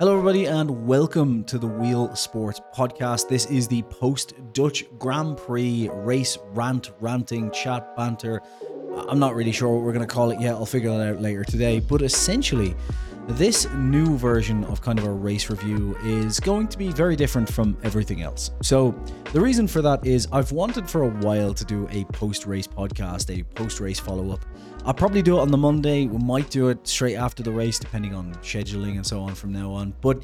[0.00, 3.28] Hello, everybody, and welcome to the Wheel Sports Podcast.
[3.28, 8.42] This is the post Dutch Grand Prix race rant, ranting, chat, banter.
[9.08, 10.54] I'm not really sure what we're going to call it yet.
[10.54, 11.78] I'll figure that out later today.
[11.78, 12.74] But essentially,
[13.28, 17.50] this new version of kind of a race review is going to be very different
[17.50, 18.50] from everything else.
[18.62, 18.94] So,
[19.32, 22.66] the reason for that is I've wanted for a while to do a post race
[22.66, 24.44] podcast, a post race follow up.
[24.84, 26.06] I'll probably do it on the Monday.
[26.06, 29.52] We might do it straight after the race, depending on scheduling and so on from
[29.52, 29.94] now on.
[30.02, 30.22] But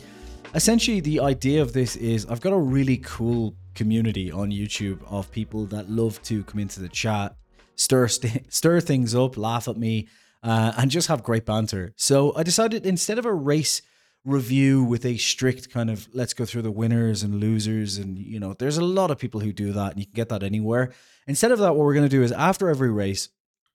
[0.55, 5.31] essentially, the idea of this is I've got a really cool community on YouTube of
[5.31, 7.35] people that love to come into the chat,
[7.77, 10.09] stir st- stir things up, laugh at me,
[10.43, 11.93] uh, and just have great banter.
[11.97, 13.83] So I decided instead of a race
[14.25, 18.39] review with a strict kind of let's go through the winners and losers and you
[18.39, 20.93] know there's a lot of people who do that and you can get that anywhere.
[21.27, 23.29] Instead of that what we're going to do is after every race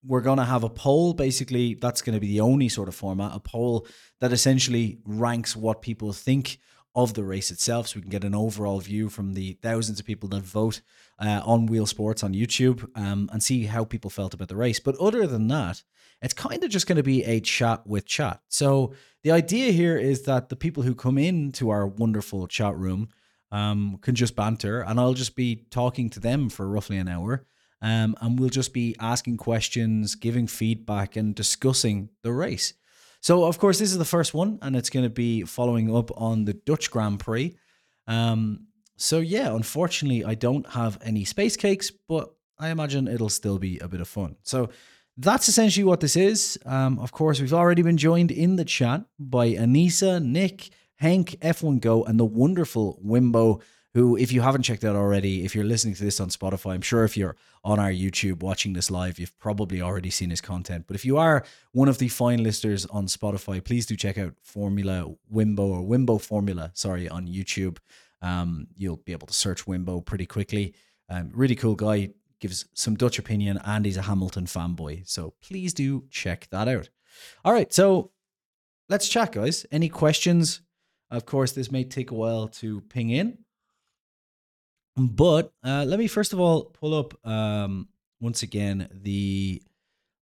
[0.07, 1.13] we're going to have a poll.
[1.13, 3.87] Basically that's going to be the only sort of format a poll
[4.21, 6.59] that essentially ranks what people think
[6.93, 7.87] of the race itself.
[7.87, 10.81] So we can get an overall view from the thousands of people that vote
[11.19, 14.79] uh, on wheel sports on youtube um, and see how people felt about the race.
[14.79, 15.83] But other than that
[16.21, 18.41] it's kind of just going to be a chat with chat.
[18.47, 23.09] So the idea here is that the people who come into our wonderful chat room
[23.51, 27.45] um, can just banter, and I'll just be talking to them for roughly an hour.
[27.81, 32.73] Um, and we'll just be asking questions, giving feedback, and discussing the race.
[33.21, 36.09] So, of course, this is the first one, and it's going to be following up
[36.19, 37.55] on the Dutch Grand Prix.
[38.07, 43.59] Um, so, yeah, unfortunately, I don't have any space cakes, but I imagine it'll still
[43.59, 44.37] be a bit of fun.
[44.43, 44.69] So,
[45.17, 46.59] that's essentially what this is.
[46.65, 51.79] Um, of course, we've already been joined in the chat by Anissa, Nick, Hank, F1
[51.79, 53.61] Go, and the wonderful Wimbo.
[53.93, 56.81] Who, if you haven't checked out already, if you're listening to this on Spotify, I'm
[56.81, 60.83] sure if you're on our YouTube watching this live, you've probably already seen his content.
[60.85, 64.33] But if you are one of the fine listers on Spotify, please do check out
[64.41, 67.77] Formula Wimbo or Wimbo Formula, sorry, on YouTube.
[68.21, 70.73] Um, you'll be able to search Wimbo pretty quickly.
[71.07, 72.09] Um, really cool guy
[72.45, 75.07] gives some Dutch opinion, and he's a Hamilton fanboy.
[75.07, 76.89] So please do check that out.
[77.43, 78.11] All right, so
[78.87, 79.65] let's chat, guys.
[79.71, 80.61] Any questions?
[81.09, 83.39] Of course, this may take a while to ping in.
[84.95, 87.87] But uh, let me first of all pull up um,
[88.21, 89.61] once again the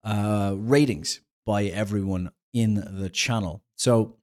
[0.03, 3.63] uh, ratings by everyone in the channel.
[3.75, 4.15] So,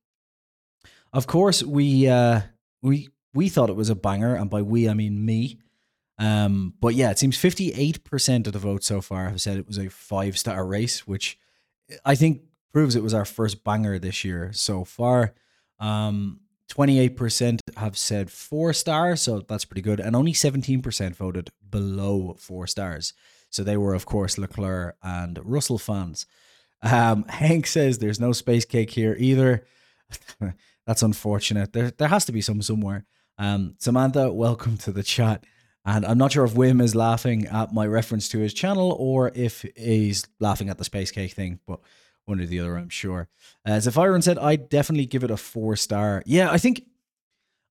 [1.12, 2.41] of course, we uh,
[2.82, 5.59] we we thought it was a banger, and by we I mean me.
[6.20, 9.78] Um, but yeah, it seems 58% of the vote so far have said it was
[9.78, 11.38] a five star race, which
[12.04, 12.42] I think
[12.72, 15.32] proves it was our first banger this year so far.
[15.81, 19.98] Um, 28% have said four stars, so that's pretty good.
[19.98, 23.14] And only 17% voted below four stars.
[23.48, 26.26] So they were, of course, Leclerc and Russell fans.
[26.82, 29.64] Um, Hank says there's no space cake here either.
[30.87, 31.72] that's unfortunate.
[31.72, 33.06] There, there has to be some somewhere.
[33.38, 35.44] Um, Samantha, welcome to the chat.
[35.85, 39.33] And I'm not sure if Wim is laughing at my reference to his channel or
[39.35, 41.81] if he's laughing at the space cake thing, but
[42.27, 43.29] one or the other, I'm sure.
[43.65, 46.23] As if Iron said, I'd definitely give it a four star.
[46.27, 46.85] Yeah, I think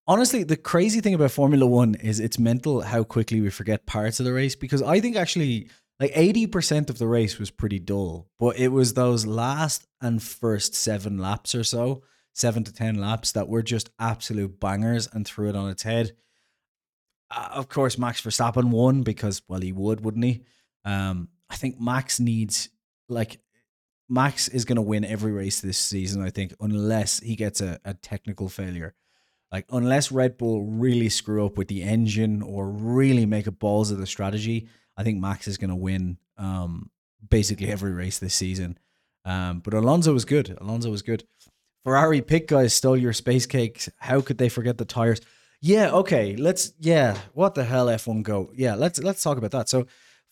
[0.07, 4.19] honestly, the crazy thing about Formula One is it's mental how quickly we forget parts
[4.19, 8.27] of the race because I think actually like 80% of the race was pretty dull,
[8.39, 12.03] but it was those last and first seven laps or so,
[12.33, 16.13] seven to 10 laps that were just absolute bangers and threw it on its head.
[17.31, 20.43] Uh, of course, Max Verstappen won because, well, he would, wouldn't he?
[20.85, 22.69] Um, I think Max needs,
[23.07, 23.39] like,
[24.07, 27.79] Max is going to win every race this season, I think, unless he gets a,
[27.85, 28.95] a technical failure.
[29.51, 33.91] Like, unless Red Bull really screw up with the engine or really make a balls
[33.91, 34.67] of the strategy,
[34.97, 36.89] I think Max is going to win um,
[37.27, 38.77] basically every race this season.
[39.25, 40.57] Um, but Alonso was good.
[40.59, 41.23] Alonso was good.
[41.83, 43.89] Ferrari pit guys stole your space cakes.
[43.97, 45.21] How could they forget the tires?
[45.61, 46.35] Yeah, okay.
[46.35, 48.51] Let's yeah, what the hell F1 go.
[48.53, 49.67] Yeah, let's let's talk about that.
[49.69, 49.87] So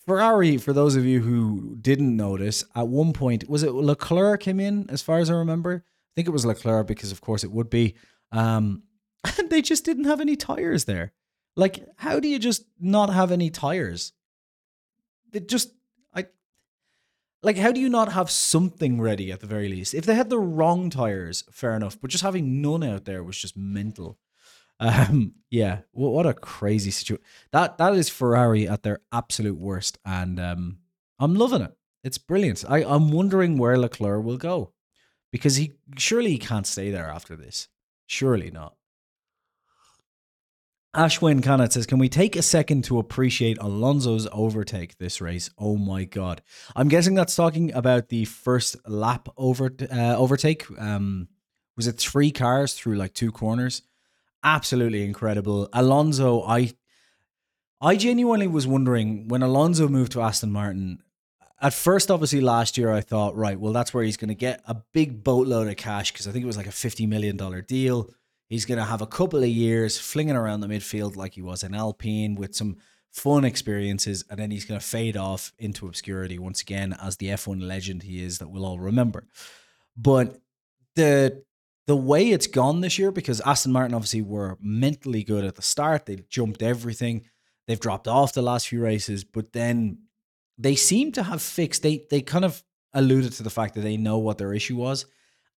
[0.06, 4.60] Ferrari, for those of you who didn't notice, at one point was it Leclerc came
[4.60, 5.84] in, as far as I remember.
[5.86, 7.96] I think it was Leclerc because of course it would be.
[8.32, 8.84] Um
[9.38, 11.12] and they just didn't have any tires there.
[11.56, 14.14] Like, how do you just not have any tires?
[15.34, 15.74] It just
[16.14, 16.28] I
[17.44, 19.94] like how do you not have something ready at the very least?
[19.94, 23.38] If they had the wrong tires, fair enough, but just having none out there was
[23.38, 24.18] just mental.
[24.80, 27.24] Um, yeah, what a crazy situation.
[27.52, 30.78] That that is Ferrari at their absolute worst, and um,
[31.20, 31.76] I'm loving it.
[32.04, 32.64] It's brilliant.
[32.68, 34.74] I I'm wondering where Leclerc will go,
[35.32, 37.70] because he surely he can't stay there after this.
[38.06, 38.76] Surely not.
[40.96, 45.50] Ashwin Khanat says, Can we take a second to appreciate Alonso's overtake this race?
[45.58, 46.42] Oh my God.
[46.76, 50.66] I'm guessing that's talking about the first lap over uh, overtake.
[50.80, 51.28] Um,
[51.76, 53.84] Was it three cars through like two corners?
[54.44, 55.70] Absolutely incredible.
[55.74, 56.74] Alonso, I
[57.80, 61.00] I genuinely was wondering when Alonso moved to Aston Martin.
[61.62, 64.62] At first, obviously, last year I thought, right, well, that's where he's going to get
[64.68, 67.38] a big boatload of cash because I think it was like a $50 million
[67.68, 68.10] deal.
[68.48, 71.64] He's going to have a couple of years flinging around the midfield like he was
[71.64, 72.78] in Alpine with some
[73.12, 77.28] fun experiences, and then he's going to fade off into obscurity once again as the
[77.28, 79.28] F1 legend he is that we'll all remember.
[79.96, 80.40] But
[80.96, 81.44] the
[81.88, 85.62] the way it's gone this year, because Aston Martin obviously were mentally good at the
[85.62, 87.24] start, they jumped everything.
[87.66, 90.00] They've dropped off the last few races, but then
[90.58, 91.84] they seem to have fixed.
[91.84, 92.64] They they kind of
[92.94, 95.06] alluded to the fact that they know what their issue was.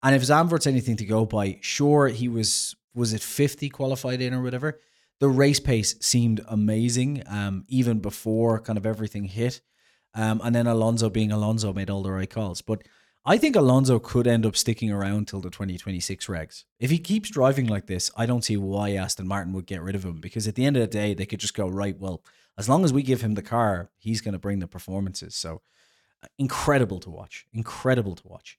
[0.02, 4.34] And if Zandvoort's anything to go by, sure, he was was it 50 qualified in
[4.34, 4.80] or whatever.
[5.20, 9.60] The race pace seemed amazing, um, even before kind of everything hit.
[10.14, 12.62] Um, and then Alonso being Alonso made all the right calls.
[12.62, 12.82] But
[13.25, 16.64] I think Alonso could end up sticking around till the 2026 regs.
[16.78, 19.94] If he keeps driving like this, I don't see why Aston Martin would get rid
[19.94, 22.22] of him because at the end of the day, they could just go, right, well,
[22.56, 25.34] as long as we give him the car, he's going to bring the performances.
[25.34, 25.61] So
[26.22, 27.46] uh, incredible to watch.
[27.52, 28.58] Incredible to watch.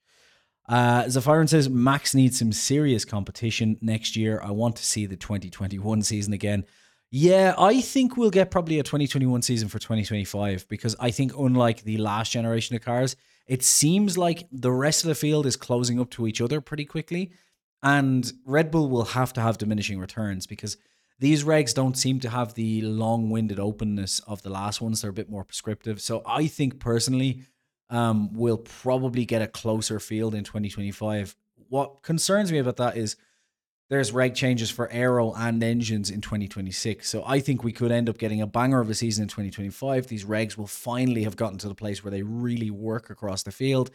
[0.69, 4.39] Uh, Zafiron says Max needs some serious competition next year.
[4.43, 6.65] I want to see the 2021 season again.
[7.09, 11.83] Yeah, I think we'll get probably a 2021 season for 2025 because I think, unlike
[11.83, 13.15] the last generation of cars,
[13.51, 16.85] it seems like the rest of the field is closing up to each other pretty
[16.85, 17.33] quickly.
[17.83, 20.77] And Red Bull will have to have diminishing returns because
[21.19, 25.01] these regs don't seem to have the long winded openness of the last ones.
[25.01, 26.01] They're a bit more prescriptive.
[26.01, 27.43] So I think personally,
[27.89, 31.35] um, we'll probably get a closer field in 2025.
[31.67, 33.17] What concerns me about that is
[33.91, 37.09] there's reg changes for aero and engines in 2026.
[37.09, 40.07] So I think we could end up getting a banger of a season in 2025.
[40.07, 43.51] These regs will finally have gotten to the place where they really work across the
[43.51, 43.91] field.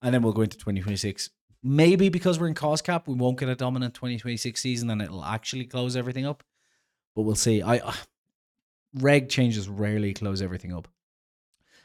[0.00, 1.28] And then we'll go into 2026.
[1.62, 5.22] Maybe because we're in cost cap, we won't get a dominant 2026 season and it'll
[5.22, 6.42] actually close everything up.
[7.14, 7.60] But we'll see.
[7.60, 7.92] I uh,
[8.94, 10.88] reg changes rarely close everything up.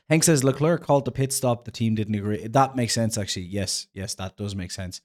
[0.07, 1.65] Hank says Leclerc called the pit stop.
[1.65, 2.47] The team didn't agree.
[2.47, 3.47] That makes sense, actually.
[3.47, 5.01] Yes, yes, that does make sense.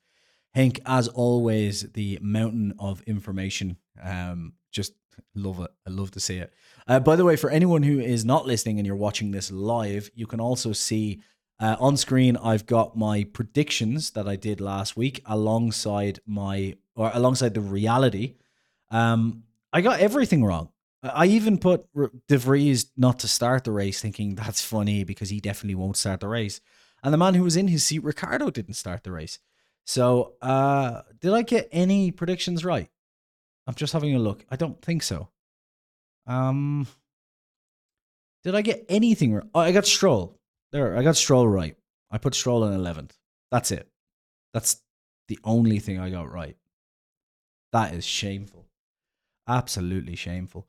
[0.55, 3.77] Hank, as always, the mountain of information.
[4.03, 4.93] Um, just
[5.35, 5.71] love it.
[5.87, 6.53] I love to see it.
[6.87, 10.11] Uh, by the way, for anyone who is not listening and you're watching this live,
[10.15, 11.23] you can also see
[11.61, 12.37] uh, on screen.
[12.37, 18.35] I've got my predictions that I did last week alongside my or alongside the reality.
[18.91, 20.69] Um, I got everything wrong.
[21.03, 21.87] I even put
[22.29, 26.21] De Vries not to start the race, thinking that's funny because he definitely won't start
[26.21, 26.61] the race.
[27.03, 29.39] And the man who was in his seat, Ricciardo, didn't start the race.
[29.87, 32.89] So, uh, did I get any predictions right?
[33.67, 34.45] I'm just having a look.
[34.51, 35.29] I don't think so.
[36.27, 36.87] Um,
[38.43, 39.45] did I get anything right?
[39.55, 40.39] Oh, I got Stroll.
[40.73, 41.77] There, I got Stroll right.
[42.11, 43.13] I put Stroll in 11th.
[43.51, 43.89] That's it.
[44.53, 44.81] That's
[45.29, 46.57] the only thing I got right.
[47.73, 48.67] That is shameful.
[49.49, 50.69] Absolutely shameful.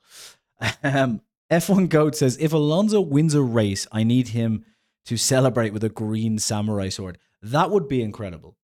[0.83, 1.21] Um,
[1.51, 4.65] F1 Goat says if Alonso wins a race, I need him
[5.05, 7.17] to celebrate with a green samurai sword.
[7.41, 8.57] That would be incredible.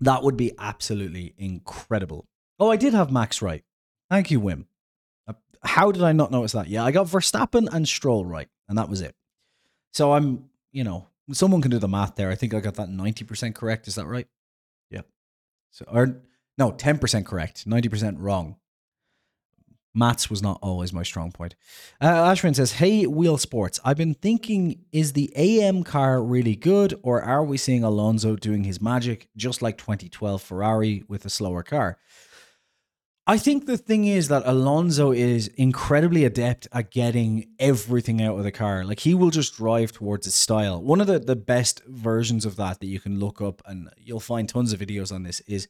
[0.00, 2.26] That would be absolutely incredible.
[2.58, 3.64] Oh, I did have Max right.
[4.10, 4.66] Thank you, Wim.
[5.26, 6.68] Uh, how did I not notice that?
[6.68, 9.14] Yeah, I got Verstappen and Stroll right, and that was it.
[9.92, 12.30] So I'm, you know, someone can do the math there.
[12.30, 13.88] I think I got that 90% correct.
[13.88, 14.26] Is that right?
[14.90, 15.02] Yeah.
[15.70, 16.22] So, or
[16.56, 18.56] no, 10% correct, 90% wrong.
[19.94, 21.54] Maths was not always my strong point.
[22.00, 26.94] Uh, Ashwin says, Hey, Wheel Sports, I've been thinking, is the AM car really good,
[27.02, 31.62] or are we seeing Alonso doing his magic just like 2012 Ferrari with a slower
[31.62, 31.98] car?
[33.30, 38.44] I think the thing is that Alonso is incredibly adept at getting everything out of
[38.44, 38.86] the car.
[38.86, 40.80] Like he will just drive towards his style.
[40.80, 44.18] One of the, the best versions of that that you can look up, and you'll
[44.18, 45.68] find tons of videos on this, is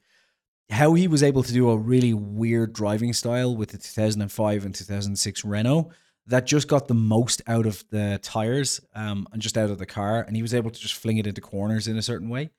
[0.70, 4.74] how he was able to do a really weird driving style with the 2005 and
[4.74, 5.90] 2006 Renault
[6.26, 9.86] that just got the most out of the tires um, and just out of the
[9.86, 10.22] car.
[10.22, 12.50] And he was able to just fling it into corners in a certain way.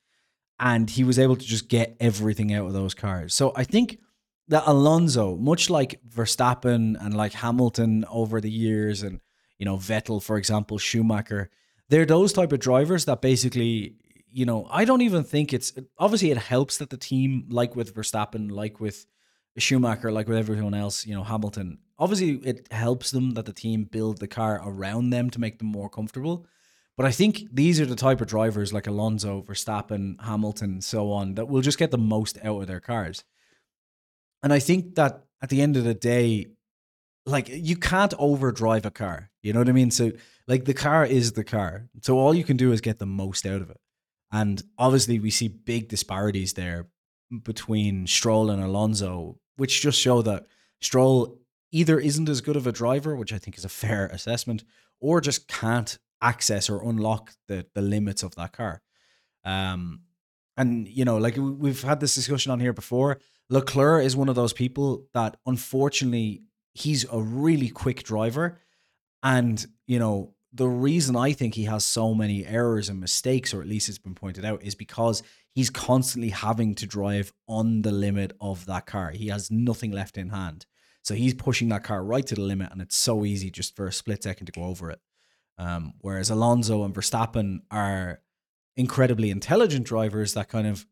[0.59, 3.33] And he was able to just get everything out of those cars.
[3.33, 3.99] So I think
[4.47, 9.21] that Alonso, much like Verstappen and like Hamilton over the years, and,
[9.59, 11.51] you know, Vettel, for example, Schumacher,
[11.89, 13.95] they're those type of drivers that basically
[14.31, 17.95] you know, I don't even think it's obviously it helps that the team, like with
[17.95, 19.05] Verstappen, like with
[19.57, 23.83] Schumacher, like with everyone else, you know, Hamilton, obviously it helps them that the team
[23.83, 26.45] build the car around them to make them more comfortable.
[26.95, 31.35] But I think these are the type of drivers like Alonso, Verstappen, Hamilton, so on,
[31.35, 33.23] that will just get the most out of their cars.
[34.43, 36.47] And I think that at the end of the day,
[37.25, 39.29] like you can't overdrive a car.
[39.41, 39.91] You know what I mean?
[39.91, 40.11] So
[40.47, 41.87] like the car is the car.
[42.01, 43.79] So all you can do is get the most out of it.
[44.31, 46.87] And obviously, we see big disparities there
[47.43, 50.45] between Stroll and Alonso, which just show that
[50.81, 51.39] Stroll
[51.71, 54.63] either isn't as good of a driver, which I think is a fair assessment,
[54.99, 58.81] or just can't access or unlock the the limits of that car.
[59.43, 60.01] Um,
[60.57, 63.19] and you know, like we've had this discussion on here before.
[63.49, 66.43] Leclerc is one of those people that unfortunately
[66.73, 68.59] he's a really quick driver,
[69.23, 73.61] and you know the reason I think he has so many errors and mistakes, or
[73.61, 75.21] at least it's been pointed out, is because
[75.53, 79.11] he's constantly having to drive on the limit of that car.
[79.11, 80.65] He has nothing left in hand.
[81.03, 83.87] So he's pushing that car right to the limit, and it's so easy just for
[83.87, 84.99] a split second to go over it.
[85.57, 88.21] Um, whereas Alonso and Verstappen are
[88.75, 90.85] incredibly intelligent drivers that kind of,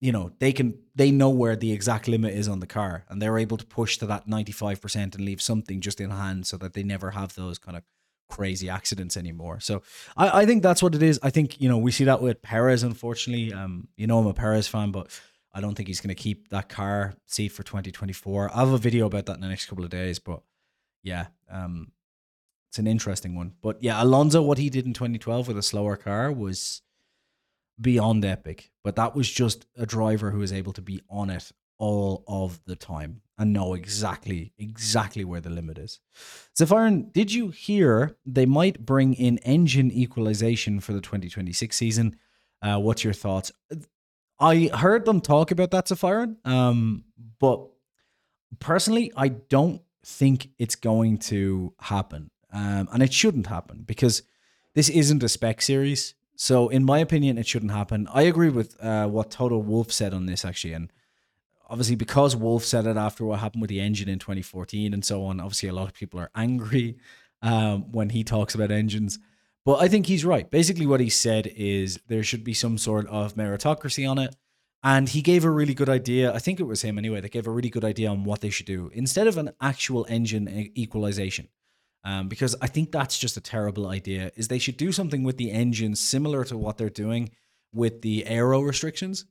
[0.00, 3.20] you know, they can they know where the exact limit is on the car, and
[3.20, 6.46] they're able to push to that ninety five percent and leave something just in hand,
[6.46, 7.82] so that they never have those kind of
[8.28, 9.60] crazy accidents anymore.
[9.60, 9.82] So
[10.16, 11.18] I, I think that's what it is.
[11.22, 12.82] I think you know we see that with Perez.
[12.82, 15.08] Unfortunately, um, you know I'm a Perez fan, but
[15.52, 18.50] I don't think he's going to keep that car seat for 2024.
[18.54, 20.42] I have a video about that in the next couple of days, but
[21.02, 21.92] yeah, um,
[22.68, 23.54] it's an interesting one.
[23.62, 26.82] But yeah, Alonso, what he did in 2012 with a slower car was
[27.80, 28.70] beyond epic.
[28.84, 32.60] But that was just a driver who was able to be on it all of
[32.66, 36.00] the time and know exactly exactly where the limit is.
[36.58, 42.16] Zephyron, did you hear they might bring in engine equalization for the 2026 season?
[42.62, 43.52] Uh, what's your thoughts?
[44.38, 47.04] I heard them talk about that Sapphire, um,
[47.38, 47.66] but
[48.58, 54.22] personally, I don't think it's going to happen, um, and it shouldn't happen because
[54.74, 56.14] this isn't a spec series.
[56.38, 58.06] So, in my opinion, it shouldn't happen.
[58.12, 60.92] I agree with uh, what Toto Wolff said on this actually, and
[61.68, 65.24] obviously because Wolff said it after what happened with the engine in 2014 and so
[65.24, 65.40] on.
[65.40, 66.96] Obviously, a lot of people are angry
[67.42, 69.18] um, when he talks about engines.
[69.64, 70.48] But I think he's right.
[70.48, 74.34] Basically, what he said is there should be some sort of meritocracy on it.
[74.82, 76.32] And he gave a really good idea.
[76.32, 78.50] I think it was him anyway that gave a really good idea on what they
[78.50, 81.48] should do instead of an actual engine equalization.
[82.04, 84.30] Um, because I think that's just a terrible idea.
[84.36, 87.30] Is they should do something with the engine similar to what they're doing
[87.74, 89.24] with the aero restrictions,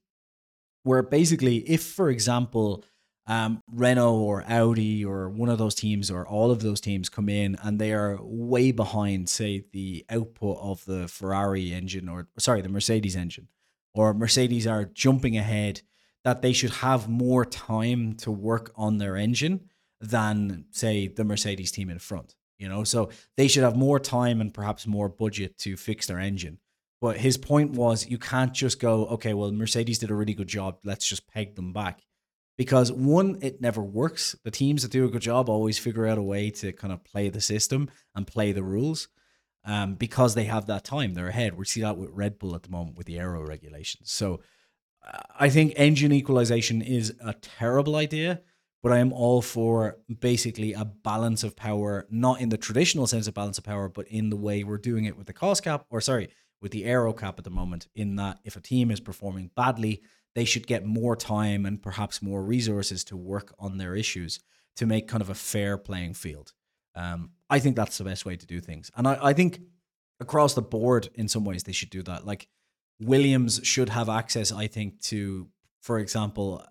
[0.86, 2.84] where basically, if for example,
[3.26, 7.28] um, Renault or Audi or one of those teams or all of those teams come
[7.28, 12.62] in and they are way behind, say, the output of the Ferrari engine or sorry,
[12.62, 13.48] the Mercedes engine,
[13.96, 15.82] or Mercedes are jumping ahead,
[16.24, 19.62] that they should have more time to work on their engine
[20.00, 22.36] than, say, the Mercedes team in front.
[22.60, 26.20] You know, so they should have more time and perhaps more budget to fix their
[26.20, 26.60] engine.
[27.06, 30.48] But his point was you can't just go, okay, well, Mercedes did a really good
[30.48, 30.80] job.
[30.84, 32.02] Let's just peg them back
[32.58, 34.36] because one, it never works.
[34.44, 37.04] The teams that do a good job always figure out a way to kind of
[37.04, 39.08] play the system and play the rules
[39.66, 41.14] um, because they have that time.
[41.14, 41.56] They're ahead.
[41.56, 44.12] We see that with Red Bull at the moment with the aero regulations.
[44.12, 44.42] So
[45.40, 48.42] I think engine equalization is a terrible idea,
[48.82, 53.28] but I am all for basically a balance of power, not in the traditional sense
[53.28, 55.86] of balance of power, but in the way we're doing it with the cost cap,
[55.92, 56.30] or sorry,
[56.66, 60.02] with the aero cap at the moment, in that if a team is performing badly,
[60.34, 64.40] they should get more time and perhaps more resources to work on their issues
[64.76, 66.54] to make kind of a fair playing field.
[66.96, 68.90] Um, I think that's the best way to do things.
[68.98, 69.62] And I, I think
[70.20, 72.26] across the board, in some ways, they should do that.
[72.26, 72.48] Like
[73.00, 75.48] Williams should have access, I think, to,
[75.82, 76.66] for example,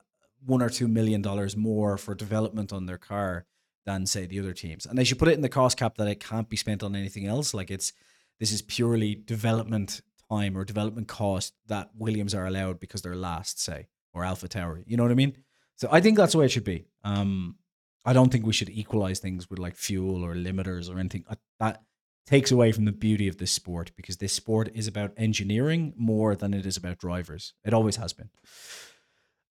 [0.44, 3.46] one or two million dollars more for development on their car
[3.86, 4.86] than say the other teams.
[4.86, 6.96] And they should put it in the cost cap that it can't be spent on
[6.96, 7.54] anything else.
[7.54, 7.92] Like it's
[8.40, 10.00] this is purely development
[10.30, 14.84] time or development cost that Williams are allowed because they're last, say, or AlphaTauri.
[14.86, 15.36] You know what I mean?
[15.76, 16.86] So I think that's the way it should be.
[17.02, 17.56] Um,
[18.04, 21.24] I don't think we should equalize things with like fuel or limiters or anything.
[21.58, 21.82] That
[22.26, 26.34] takes away from the beauty of this sport because this sport is about engineering more
[26.34, 27.54] than it is about drivers.
[27.64, 28.30] It always has been.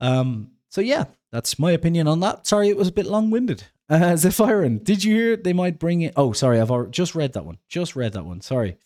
[0.01, 2.47] Um, so yeah, that's my opinion on that.
[2.47, 3.65] Sorry, it was a bit long-winded.
[3.89, 6.13] Uh, Zephyrin, did you hear they might bring it?
[6.15, 7.57] Oh, sorry, I've already, just read that one.
[7.67, 8.41] Just read that one.
[8.41, 8.77] Sorry.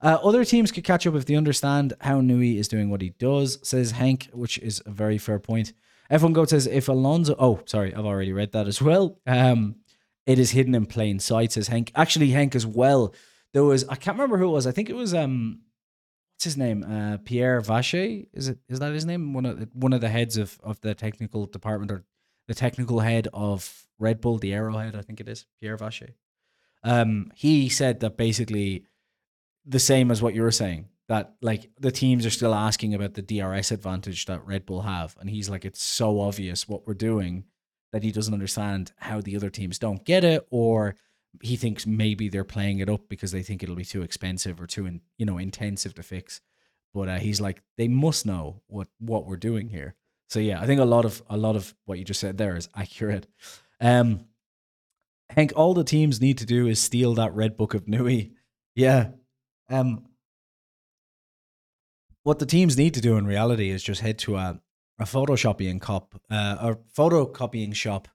[0.00, 3.10] Uh, other teams could catch up if they understand how Newey is doing what he
[3.10, 5.72] does, says Hank, which is a very fair point.
[6.10, 9.18] F1 Goat says if Alonso, oh, sorry, I've already read that as well.
[9.26, 9.76] Um,
[10.26, 11.90] it is hidden in plain sight, says Hank.
[11.94, 13.14] Actually, Hank as well.
[13.54, 14.66] There was, I can't remember who it was.
[14.66, 15.60] I think it was, um,
[16.34, 16.82] what's his name?
[16.82, 18.26] Uh, Pierre Waché.
[18.32, 19.32] Is it, is that his name?
[19.32, 22.04] One of one of the heads of, of the technical department or
[22.46, 26.14] the technical head of Red Bull, the Arrowhead, I think it is, Pierre Waché.
[26.82, 28.86] Um, he said that basically
[29.64, 33.14] the same as what you were saying that like the teams are still asking about
[33.14, 36.92] the DRS advantage that Red Bull have and he's like it's so obvious what we're
[36.92, 37.44] doing
[37.92, 40.96] that he doesn't understand how the other teams don't get it or
[41.42, 44.66] he thinks maybe they're playing it up because they think it'll be too expensive or
[44.66, 46.42] too in, you know intensive to fix
[46.94, 49.96] but uh, he's like, they must know what what we're doing here.
[50.28, 52.56] So yeah, I think a lot of a lot of what you just said there
[52.56, 53.26] is accurate.
[53.80, 54.26] Um,
[55.30, 58.32] Hank, all the teams need to do is steal that red book of Newey.
[58.74, 59.08] Yeah.
[59.70, 60.06] Um,
[62.22, 64.60] what the teams need to do in reality is just head to a
[64.98, 68.08] a photocopying cop, uh, a photocopying shop,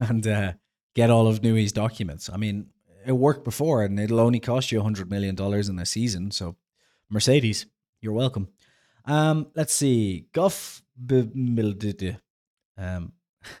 [0.00, 0.52] and uh,
[0.94, 2.28] get all of Newey's documents.
[2.30, 2.66] I mean,
[3.06, 6.30] it worked before, and it'll only cost you hundred million dollars in a season.
[6.30, 6.56] So,
[7.08, 7.66] Mercedes,
[8.00, 8.48] you're welcome.
[9.04, 10.82] Um, let's see, Guff.
[12.76, 13.12] Um,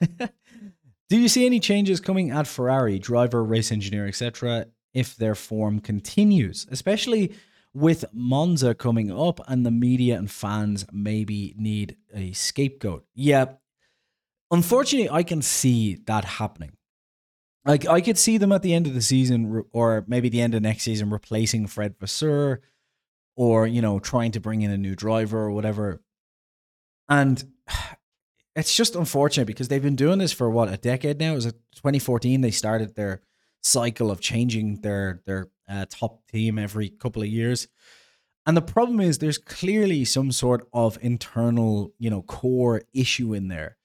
[1.08, 5.80] do you see any changes coming at Ferrari, driver, race engineer, etc., if their form
[5.80, 7.32] continues, especially
[7.72, 13.04] with Monza coming up and the media and fans maybe need a scapegoat?
[13.14, 13.46] Yeah,
[14.50, 16.72] unfortunately, I can see that happening.
[17.64, 20.54] Like I could see them at the end of the season, or maybe the end
[20.54, 22.60] of next season, replacing Fred Vasseur,
[23.40, 26.02] or you know, trying to bring in a new driver or whatever.
[27.08, 27.42] And
[28.54, 31.32] it's just unfortunate because they've been doing this for what a decade now.
[31.32, 33.22] It was it 2014 they started their
[33.62, 37.66] cycle of changing their their uh, top team every couple of years.
[38.44, 43.48] And the problem is there's clearly some sort of internal, you know, core issue in
[43.48, 43.78] there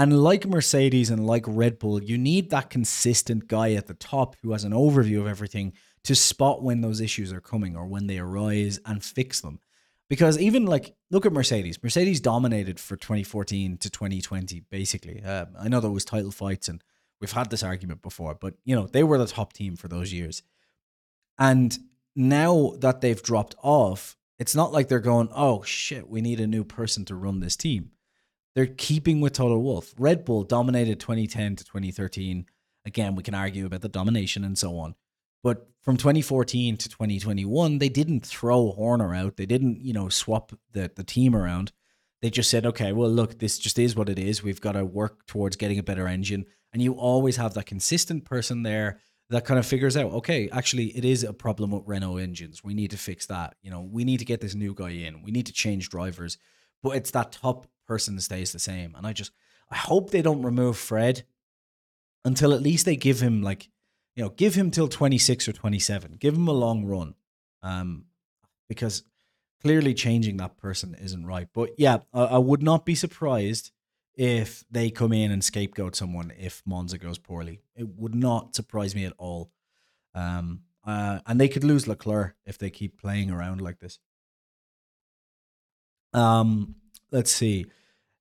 [0.00, 4.34] and like Mercedes and like Red Bull, you need that consistent guy at the top
[4.42, 8.06] who has an overview of everything to spot when those issues are coming or when
[8.06, 9.60] they arise and fix them.
[10.08, 11.82] Because even like, look at Mercedes.
[11.82, 15.22] Mercedes dominated for 2014 to 2020, basically.
[15.24, 16.82] Uh, I know there was title fights and
[17.20, 20.12] we've had this argument before, but you know, they were the top team for those
[20.12, 20.42] years.
[21.38, 21.78] And
[22.16, 26.46] now that they've dropped off, it's not like they're going, oh shit, we need a
[26.46, 27.92] new person to run this team
[28.54, 29.94] they're keeping with Toto Wolff.
[29.98, 32.46] Red Bull dominated 2010 to 2013.
[32.84, 34.94] Again, we can argue about the domination and so on.
[35.42, 39.36] But from 2014 to 2021, they didn't throw Horner out.
[39.36, 41.72] They didn't, you know, swap the, the team around.
[42.20, 44.42] They just said, okay, well, look, this just is what it is.
[44.42, 46.44] We've got to work towards getting a better engine.
[46.72, 50.86] And you always have that consistent person there that kind of figures out, okay, actually,
[50.86, 52.64] it is a problem with Renault engines.
[52.64, 53.54] We need to fix that.
[53.62, 55.22] You know, we need to get this new guy in.
[55.22, 56.36] We need to change drivers.
[56.82, 58.94] But it's that top person stays the same.
[58.96, 59.32] And I just
[59.70, 61.22] I hope they don't remove Fred
[62.24, 63.68] until at least they give him like
[64.20, 67.14] you know give him till 26 or 27 give him a long run
[67.62, 68.04] um
[68.68, 69.02] because
[69.62, 71.48] clearly changing that person isn't right.
[71.54, 73.72] But yeah I, I, would not be surprised
[74.14, 77.62] if they come in and scapegoat someone if monza goes poorly.
[77.74, 79.52] It would not surprise me at all.
[80.14, 83.98] Um uh, and they could lose leclerc if they keep playing around like this.
[86.12, 86.74] Um
[87.10, 87.64] let's see.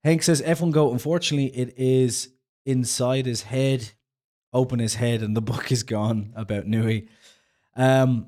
[0.05, 2.29] Hank says F1 Go, unfortunately, it is
[2.65, 3.91] inside his head.
[4.53, 7.07] Open his head, and the book is gone about Newey.
[7.75, 8.27] Um,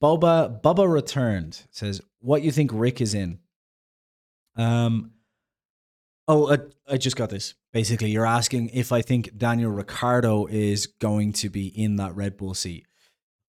[0.00, 1.62] Boba Bubba returned.
[1.70, 3.38] Says, "What you think Rick is in?"
[4.56, 5.12] Um.
[6.28, 7.54] Oh, I, I just got this.
[7.72, 12.36] Basically, you're asking if I think Daniel Ricardo is going to be in that Red
[12.36, 12.86] Bull seat.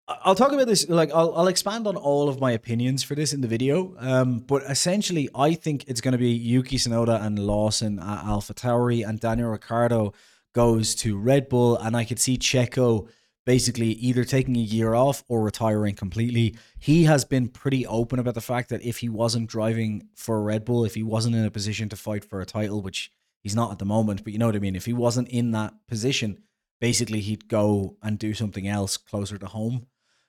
[0.07, 0.89] I'll talk about this.
[0.89, 3.95] Like, I'll, I'll expand on all of my opinions for this in the video.
[3.99, 8.55] Um, but essentially, I think it's going to be Yuki Tsunoda and Lawson at Alpha
[8.55, 10.13] Tauri, and Daniel Ricciardo
[10.53, 13.09] goes to Red Bull, and I could see Checo
[13.45, 16.57] basically either taking a year off or retiring completely.
[16.79, 20.65] He has been pretty open about the fact that if he wasn't driving for Red
[20.65, 23.11] Bull, if he wasn't in a position to fight for a title, which
[23.43, 25.51] he's not at the moment, but you know what I mean, if he wasn't in
[25.53, 26.39] that position,
[26.81, 29.87] basically he'd go and do something else closer to home.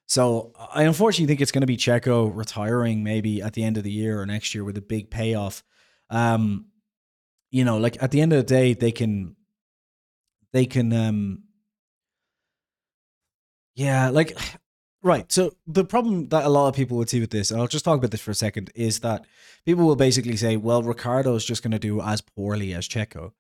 [0.08, 3.84] So I unfortunately think it's going to be Checo retiring maybe at the end of
[3.84, 5.64] the year or next year with a big payoff.
[6.10, 6.68] Um,
[7.52, 9.36] you know, like at the end of the day, they can,
[10.54, 11.44] they can, um,
[13.76, 14.38] yeah, like,
[15.04, 15.30] right.
[15.32, 17.84] So the problem that a lot of people would see with this, and I'll just
[17.84, 19.26] talk about this for a second, is that
[19.66, 23.34] people will basically say, well, Ricciardo is just going to do as poorly as Checo.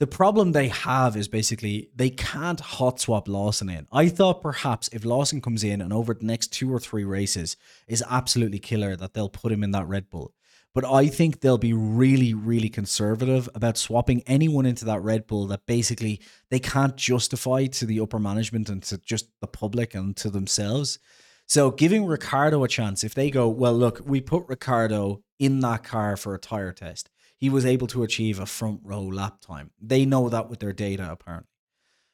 [0.00, 3.86] The problem they have is basically they can't hot swap Lawson in.
[3.92, 7.58] I thought perhaps if Lawson comes in and over the next two or three races
[7.86, 10.32] is absolutely killer, that they'll put him in that Red Bull.
[10.72, 15.46] But I think they'll be really, really conservative about swapping anyone into that Red Bull
[15.48, 20.16] that basically they can't justify to the upper management and to just the public and
[20.18, 21.00] to themselves.
[21.46, 25.82] So giving Ricciardo a chance, if they go, well, look, we put Ricciardo in that
[25.82, 29.70] car for a tire test he was able to achieve a front row lap time.
[29.80, 31.48] They know that with their data, apparently.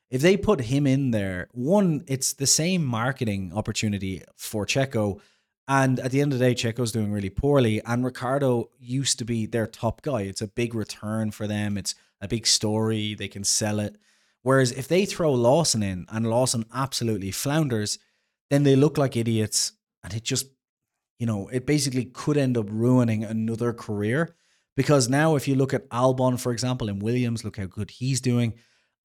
[0.08, 5.20] If they put him in there, one, it's the same marketing opportunity for Checo.
[5.68, 7.82] And at the end of the day, Checo's doing really poorly.
[7.84, 10.22] And Ricciardo used to be their top guy.
[10.22, 11.76] It's a big return for them.
[11.76, 13.14] It's a big story.
[13.14, 13.96] They can sell it.
[14.42, 17.98] Whereas if they throw Lawson in and Lawson absolutely flounders,
[18.48, 19.72] then they look like idiots.
[20.04, 20.46] And it just
[21.18, 24.34] you know, it basically could end up ruining another career.
[24.76, 28.20] Because now, if you look at Albon, for example, and Williams, look how good he's
[28.20, 28.52] doing.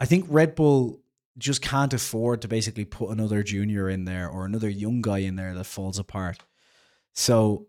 [0.01, 0.99] I think Red Bull
[1.37, 5.37] just can't afford to basically put another junior in there or another young guy in
[5.37, 6.39] there that falls apart.
[7.13, 7.67] So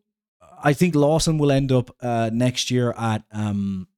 [0.62, 3.88] I think Lawson will end up uh, next year at um,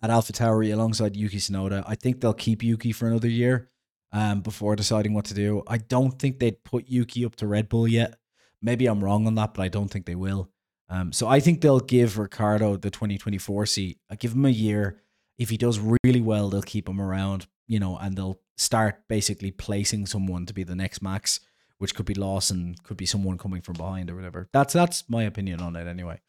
[0.00, 1.82] at AlphaTauri alongside Yuki Tsunoda.
[1.86, 3.70] I think they'll keep Yuki for another year
[4.12, 5.62] um, before deciding what to do.
[5.66, 8.14] I don't think they'd put Yuki up to Red Bull yet.
[8.62, 10.50] Maybe I'm wrong on that, but I don't think they will.
[10.88, 13.98] Um, so I think they'll give Ricciardo the 2024 seat.
[14.10, 15.02] I give him a year.
[15.38, 19.50] If he does really well, they'll keep him around, you know, and they'll start basically
[19.50, 21.40] placing someone to be the next Max,
[21.78, 24.48] which could be Lawson, could be someone coming from behind or whatever.
[24.52, 26.20] That's that's my opinion on it anyway.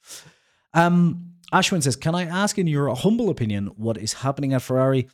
[0.74, 5.08] Um, Ashwin says, "Can I ask, in your humble opinion, what is happening at Ferrari?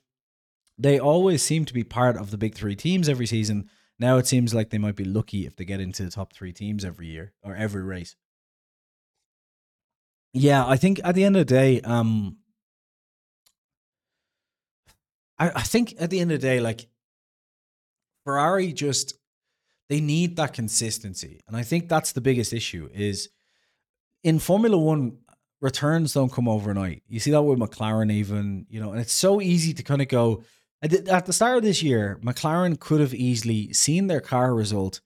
[0.78, 3.70] They always seem to be part of the big three teams every season.
[3.98, 6.52] Now it seems like they might be lucky if they get into the top three
[6.52, 8.16] teams every year or every race."
[10.34, 12.40] Yeah, I think at the end of the day, um,
[15.40, 16.90] I, I think at the end of the day, like
[18.26, 19.14] Ferrari just
[19.90, 21.42] they need that consistency.
[21.48, 23.30] And I think that's the biggest issue is
[24.24, 25.18] in Formula 1
[25.62, 27.04] returns don't come overnight.
[27.08, 30.08] You see that with McLaren even, you know, and it's so easy to kind of
[30.08, 30.44] go
[30.82, 35.02] at the start of this year, McLaren could have easily seen their car result,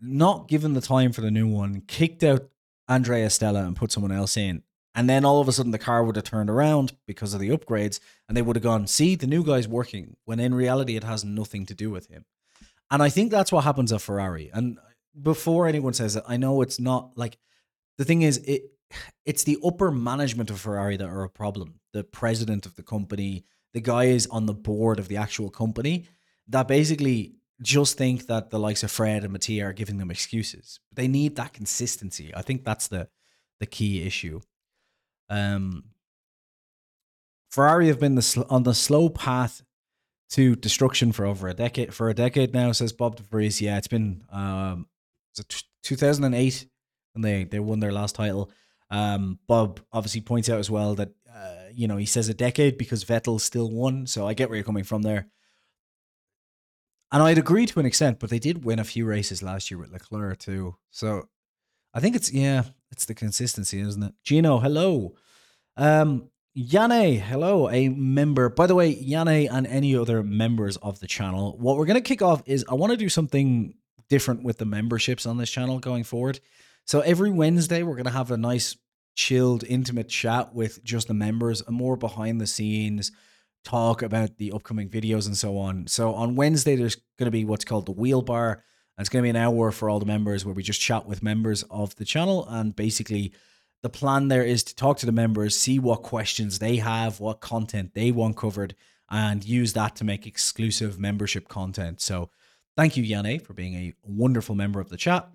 [0.00, 2.48] not given the time for the new one, kicked out
[2.86, 4.62] Andrea Stella and put someone else in.
[4.94, 7.50] And then all of a sudden the car would have turned around because of the
[7.50, 11.04] upgrades and they would have gone, see, the new guy's working, when in reality it
[11.04, 12.24] has nothing to do with him.
[12.90, 14.50] And I think that's what happens at Ferrari.
[14.52, 14.78] And
[15.20, 17.38] before anyone says it, I know it's not like
[17.98, 18.62] the thing is it
[19.26, 21.80] it's the upper management of Ferrari that are a problem.
[21.92, 26.06] The president of the company, the guys on the board of the actual company
[26.48, 30.80] that basically just think that the likes of Fred and Mattia are giving them excuses.
[30.92, 32.32] They need that consistency.
[32.34, 33.08] I think that's the
[33.60, 34.40] the key issue.
[35.28, 35.84] Um,
[37.50, 39.62] Ferrari have been the sl- on the slow path
[40.30, 43.60] to destruction for over a decade for a decade now says Bob DeVries.
[43.60, 44.86] Yeah it's been um
[45.38, 46.66] it 2008
[47.14, 48.50] and they they won their last title.
[48.90, 52.76] Um Bob obviously points out as well that uh, you know he says a decade
[52.76, 55.28] because Vettel still won so I get where you're coming from there.
[57.10, 59.78] And I'd agree to an extent but they did win a few races last year
[59.78, 60.76] with Leclerc too.
[60.90, 61.28] So
[61.94, 64.12] I think it's yeah it's the consistency isn't it?
[64.24, 65.14] Gino hello.
[65.76, 68.48] Um Yane, hello, a member.
[68.48, 72.00] By the way, Yane and any other members of the channel, what we're going to
[72.00, 73.74] kick off is I want to do something
[74.08, 76.40] different with the memberships on this channel going forward.
[76.84, 78.76] So every Wednesday, we're going to have a nice,
[79.14, 83.12] chilled, intimate chat with just the members, a more behind the scenes
[83.62, 85.86] talk about the upcoming videos and so on.
[85.86, 88.50] So on Wednesday, there's going to be what's called the wheel bar.
[88.96, 91.06] And it's going to be an hour for all the members where we just chat
[91.06, 93.32] with members of the channel and basically
[93.82, 97.40] the plan there is to talk to the members, see what questions they have, what
[97.40, 98.74] content they want covered,
[99.10, 102.00] and use that to make exclusive membership content.
[102.00, 102.30] So
[102.76, 105.28] thank you, Yane, for being a wonderful member of the chat.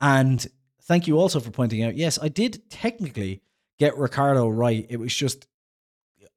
[0.00, 0.44] And
[0.82, 3.42] thank you also for pointing out, yes, I did technically
[3.78, 4.86] get Ricciardo right.
[4.88, 5.46] It was just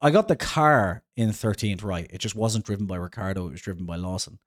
[0.00, 2.08] I got the car in 13th right.
[2.12, 4.38] It just wasn't driven by Ricciardo, it was driven by Lawson.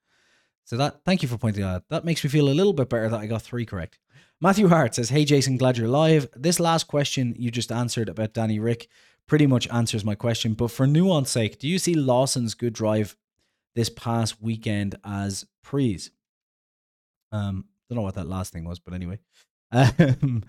[0.71, 1.83] So that thank you for pointing out.
[1.89, 3.99] That makes me feel a little bit better that I got three correct.
[4.39, 6.29] Matthew Hart says, Hey Jason, glad you're live.
[6.33, 8.87] This last question you just answered about Danny Ric
[9.27, 10.53] pretty much answers my question.
[10.53, 13.17] But for nuance sake, do you see Lawson's good drive
[13.75, 16.09] this past weekend as prees?
[17.33, 19.19] Um, don't know what that last thing was, but anyway.
[19.73, 20.43] Um,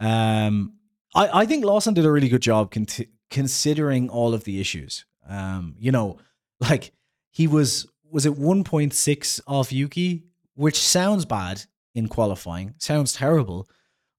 [0.00, 0.72] um
[1.14, 2.88] I, I think Lawson did a really good job con-
[3.30, 5.04] considering all of the issues.
[5.28, 6.18] Um, you know,
[6.58, 6.92] like
[7.30, 12.74] he was was it 1.6 off Yuki, which sounds bad in qualifying.
[12.78, 13.68] Sounds terrible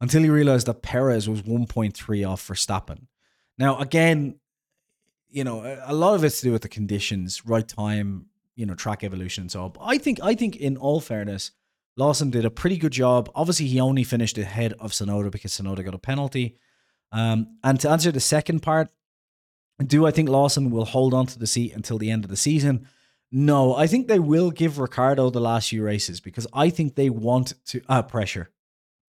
[0.02, 3.08] until he realized that Perez was 1.3 off Verstappen.
[3.58, 4.40] Now, again,
[5.30, 8.26] you know, a lot of it's to do with the conditions, right time,
[8.56, 9.72] you know, track evolution and so on.
[9.72, 11.52] But I think, I think, in all fairness,
[11.96, 13.30] Lawson did a pretty good job.
[13.36, 16.58] Obviously, he only finished ahead of Tsunoda because Tsunoda got a penalty.
[17.12, 18.90] Um, and to answer the second part,
[19.86, 22.38] do I think Lawson will hold on to the seat until the end of the
[22.38, 22.88] season?
[23.36, 27.10] No, I think they will give Ricciardo the last few races because I think they
[27.10, 28.52] want to uh, pressure.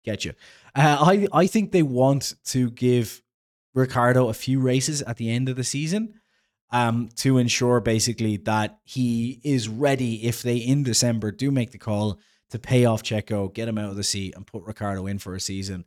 [0.06, 0.34] Get you.
[0.76, 3.24] Uh, I I think they want to give
[3.74, 6.22] Ricciardo a few races at the end of the season,
[6.72, 11.80] um, to ensure basically that he is ready if they in December do make the
[11.80, 12.20] call
[12.52, 15.34] to pay off Checo, get him out of the seat, and put Ricciardo in for
[15.34, 15.86] a season.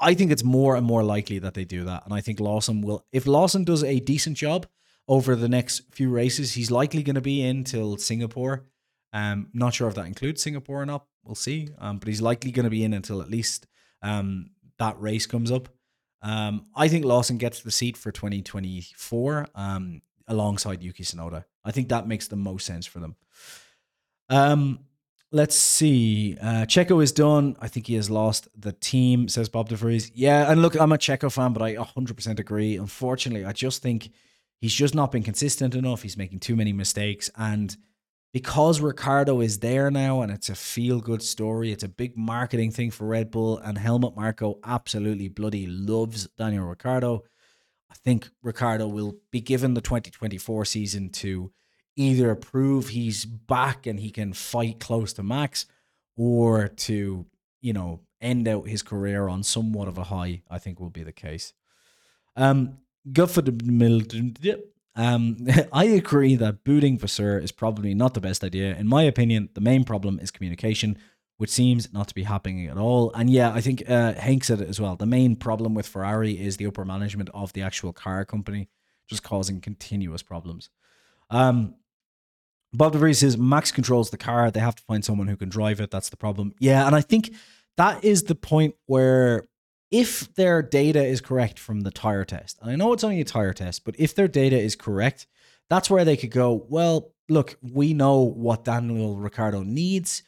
[0.00, 2.80] I think it's more and more likely that they do that, and I think Lawson
[2.80, 3.06] will.
[3.12, 4.66] If Lawson does a decent job,
[5.10, 6.52] over the next few races.
[6.52, 8.64] He's likely going to be in till Singapore.
[9.12, 11.04] Um, not sure if that includes Singapore or not.
[11.24, 11.68] We'll see.
[11.78, 13.66] Um, but he's likely going to be in until at least
[14.02, 15.68] um, that race comes up.
[16.22, 21.44] Um, I think Lawson gets the seat for 2024 um, alongside Yuki Tsunoda.
[21.64, 23.16] I think that makes the most sense for them.
[24.28, 24.78] Um,
[25.32, 26.36] let's see.
[26.40, 27.56] Uh, Checo is done.
[27.60, 30.12] I think he has lost the team, says Bob DeVries.
[30.14, 32.76] Yeah, and look, I'm a Checo fan, but I 100% agree.
[32.76, 34.10] Unfortunately, I just think
[34.60, 36.02] he's just not been consistent enough.
[36.02, 37.30] He's making too many mistakes.
[37.36, 37.76] And
[38.32, 42.70] because Ricciardo is there now and it's a feel good story, it's a big marketing
[42.70, 47.24] thing for Red Bull, and Helmut Marko absolutely bloody loves Daniel Ricciardo.
[47.90, 51.50] I think Ricardo will be given the 2024 season to
[51.96, 55.66] either prove he's back and he can fight close to Max
[56.16, 57.26] or to,
[57.60, 61.02] you know, end out his career on somewhat of a high, I think will be
[61.02, 61.52] the case.
[62.36, 62.78] Um,
[63.12, 64.02] go for the middle.
[64.96, 65.36] Um,
[65.72, 68.76] I agree that booting Vasseur is probably not the best idea.
[68.76, 70.98] In my opinion, the main problem is communication,
[71.38, 73.12] which seems not to be happening at all.
[73.12, 74.96] And yeah, I think uh, Hank said it as well.
[74.96, 78.68] The main problem with Ferrari is the upper management of the actual car company,
[79.08, 80.70] just causing continuous problems.
[81.30, 81.76] Um,
[82.72, 84.50] Bob DeVries says Max controls the car.
[84.50, 85.90] They have to find someone who can drive it.
[85.90, 86.54] That's the problem.
[86.58, 87.32] Yeah, and I think
[87.76, 89.48] that is the point where
[89.90, 93.24] if their data is correct from the tire test, and I know it's only a
[93.24, 95.26] tire test, but if their data is correct,
[95.68, 100.22] that's where they could go, well, look, we know what Daniel Ricciardo needs.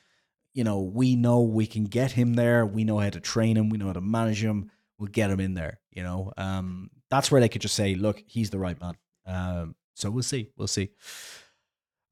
[0.54, 2.66] You know, we know we can get him there.
[2.66, 3.68] We know how to train him.
[3.70, 4.70] We know how to manage him.
[4.98, 5.80] We'll get him in there.
[5.90, 8.94] You know, um, that's where they could just say, look, he's the right man.
[9.26, 10.50] Um, so we'll see.
[10.56, 10.90] We'll see.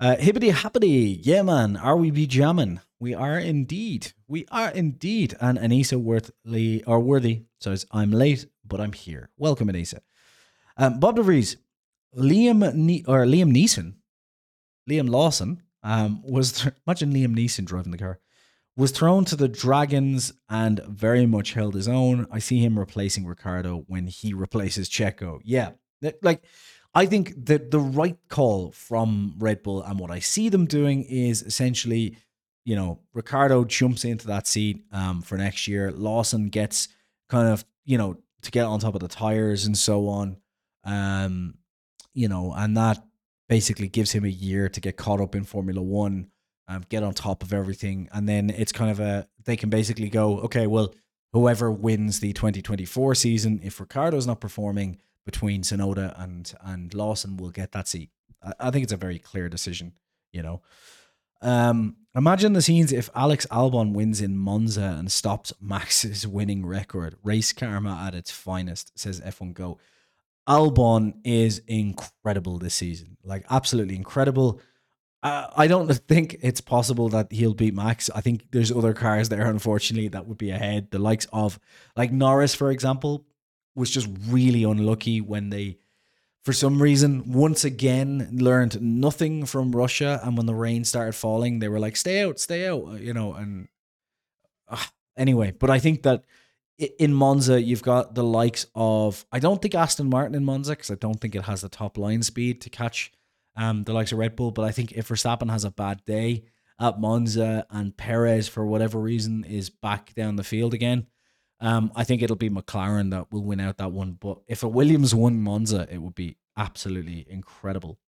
[0.01, 1.19] Uh, hibbity happity.
[1.23, 1.77] Yeah, man.
[1.77, 2.81] Are we be jamming?
[3.01, 4.13] We are indeed.
[4.29, 5.35] We are indeed.
[5.41, 9.31] And Anissa Worthy or Worthy says, I'm late, but I'm here.
[9.39, 10.01] Welcome, Anissa.
[10.77, 11.57] Um, Bob DeVries,
[12.17, 13.95] Liam ne- or Liam Neeson,
[14.89, 18.21] Liam Lawson, um, was th- imagine Liam Neeson driving the car.
[18.77, 22.27] Was thrown to the Dragons and very much held his own.
[22.31, 25.41] I see him replacing Ricciardo when he replaces Checo.
[25.45, 25.71] Yeah,
[26.23, 26.43] like
[26.95, 31.03] I think that the right call from Red Bull and what I see them doing
[31.05, 32.17] is essentially,
[32.65, 35.91] you know, Ricciardo jumps into that seat um, for next year.
[35.91, 36.89] Lawson gets
[37.29, 40.37] kind of, you know, to get on top of the tires and so on.
[40.85, 41.55] Um,
[42.15, 43.03] you know, and that
[43.49, 46.31] basically gives him a year to get caught up in Formula One,
[46.69, 48.09] um, get on top of everything.
[48.13, 50.95] And then it's kind of a, they can basically go, okay, well,
[51.33, 57.51] whoever wins the 2024 season, if Ricciardo's not performing, between Tsunoda and and Lawson will
[57.51, 58.11] get that seat.
[58.43, 59.93] I, I think it's a very clear decision.
[60.33, 60.63] You know,
[61.43, 67.17] um, imagine the scenes if Alex Albon wins in Monza and stops Max's winning record.
[67.23, 69.79] Race karma at its finest, says F1 Go.
[70.49, 74.61] Albon is incredible this season, like absolutely incredible.
[75.23, 78.09] Uh, I don't think it's possible that he'll beat Max.
[78.15, 80.91] I think there's other cars there, unfortunately, that would be ahead.
[80.91, 81.61] The likes of
[81.95, 83.27] like Norris, for example,
[83.75, 85.79] was just really unlucky when they,
[86.45, 90.21] for some reason, once again learned nothing from Russia.
[90.23, 93.13] And when the rain started falling, they were like, "Stay out, stay out," uh, you
[93.13, 93.35] know.
[93.35, 93.69] And
[94.69, 94.83] uh,
[95.17, 96.25] anyway, but I think that
[96.79, 100.91] in Monza, you've got the likes of I don't think Aston Martin in Monza because
[100.91, 103.13] I don't think it has the top line speed to catch
[103.57, 104.51] um, the likes of Red Bull.
[104.51, 106.45] But I think if Verstappen has a bad day
[106.81, 111.07] at Monza and Perez for whatever reason is back down the field again,
[111.61, 114.17] um, I think it'll be McLaren that will win out that one.
[114.19, 117.99] But if a Williams won Monza, it would be absolutely incredible.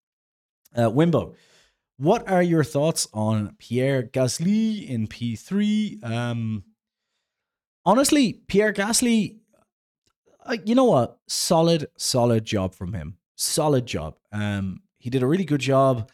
[0.75, 1.35] Uh, Wimbo,
[1.99, 6.03] what are your thoughts on Pierre Gasly in P3?
[6.03, 6.65] Um,
[7.85, 9.37] honestly, Pierre Gasly,
[10.45, 11.19] uh, you know what?
[11.29, 13.19] Solid, solid job from him.
[13.37, 14.17] Solid job.
[14.33, 16.11] Um, he did a really good job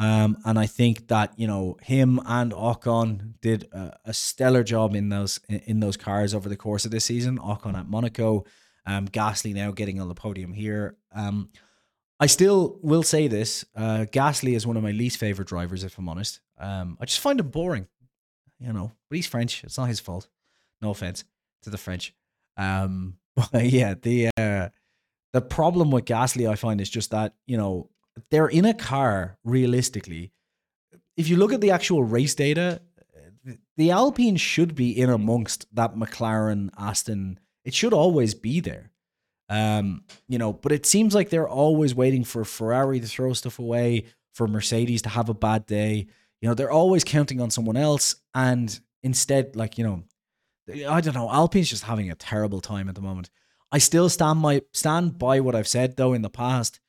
[0.00, 4.94] um, and I think that you know him and Ocon did a, a, stellar job
[4.94, 7.38] in those in those cars over the course of this season.
[7.38, 8.46] Ocon at Monaco,
[8.86, 10.96] um, Gasly now getting on the podium here.
[11.14, 11.50] Um,
[12.18, 15.98] I still will say this: uh, Gasly is one of my least favorite drivers, if
[15.98, 16.40] I'm honest.
[16.56, 17.86] Um, I just find him boring,
[18.58, 18.92] you know.
[19.10, 20.28] But he's French; it's not his fault.
[20.80, 21.24] No offense
[21.64, 22.14] to the French.
[22.56, 23.18] Um,
[23.52, 24.70] but yeah, the uh,
[25.34, 27.90] the problem with Gasly, I find, is just that you know
[28.30, 30.32] they're in a car realistically.
[31.16, 32.80] If you look at the actual race data,
[33.76, 37.38] the Alpine should be in amongst that McLaren, Aston.
[37.64, 38.90] It should always be there.
[39.48, 43.58] Um, you know, but it seems like they're always waiting for Ferrari to throw stuff
[43.58, 46.06] away, for Mercedes to have a bad day.
[46.40, 50.04] You know, they're always counting on someone else, and instead, like you know,
[50.88, 53.30] I don't know, Alpine's just having a terrible time at the moment.
[53.72, 56.80] I still stand my stand by what I've said though in the past.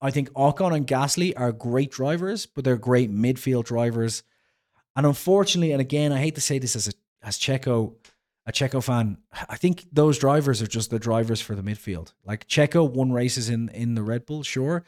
[0.00, 4.22] I think Ocon and Gasly are great drivers, but they're great midfield drivers.
[4.94, 7.94] And unfortunately, and again, I hate to say this as a as Checo,
[8.46, 9.18] a Checo fan.
[9.48, 12.12] I think those drivers are just the drivers for the midfield.
[12.24, 14.84] Like Checo won races in in the Red Bull, sure,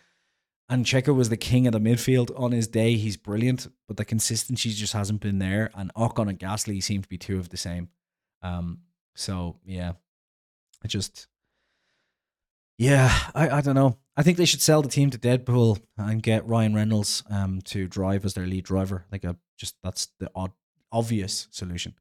[0.69, 2.95] and Checo was the king of the midfield on his day.
[2.97, 5.71] He's brilliant, but the consistency just hasn't been there.
[5.75, 7.89] And Ocon and Gasly seem to be two of the same.
[8.43, 8.79] Um,
[9.17, 9.93] so yeah,
[10.85, 11.27] I just
[12.79, 13.99] yeah, I, I don't know.
[14.21, 17.89] I think they should sell the team to Deadpool and get Ryan Reynolds um to
[17.89, 19.07] drive as their lead driver.
[19.11, 20.53] Like a just that's the odd
[20.93, 21.95] obvious solution.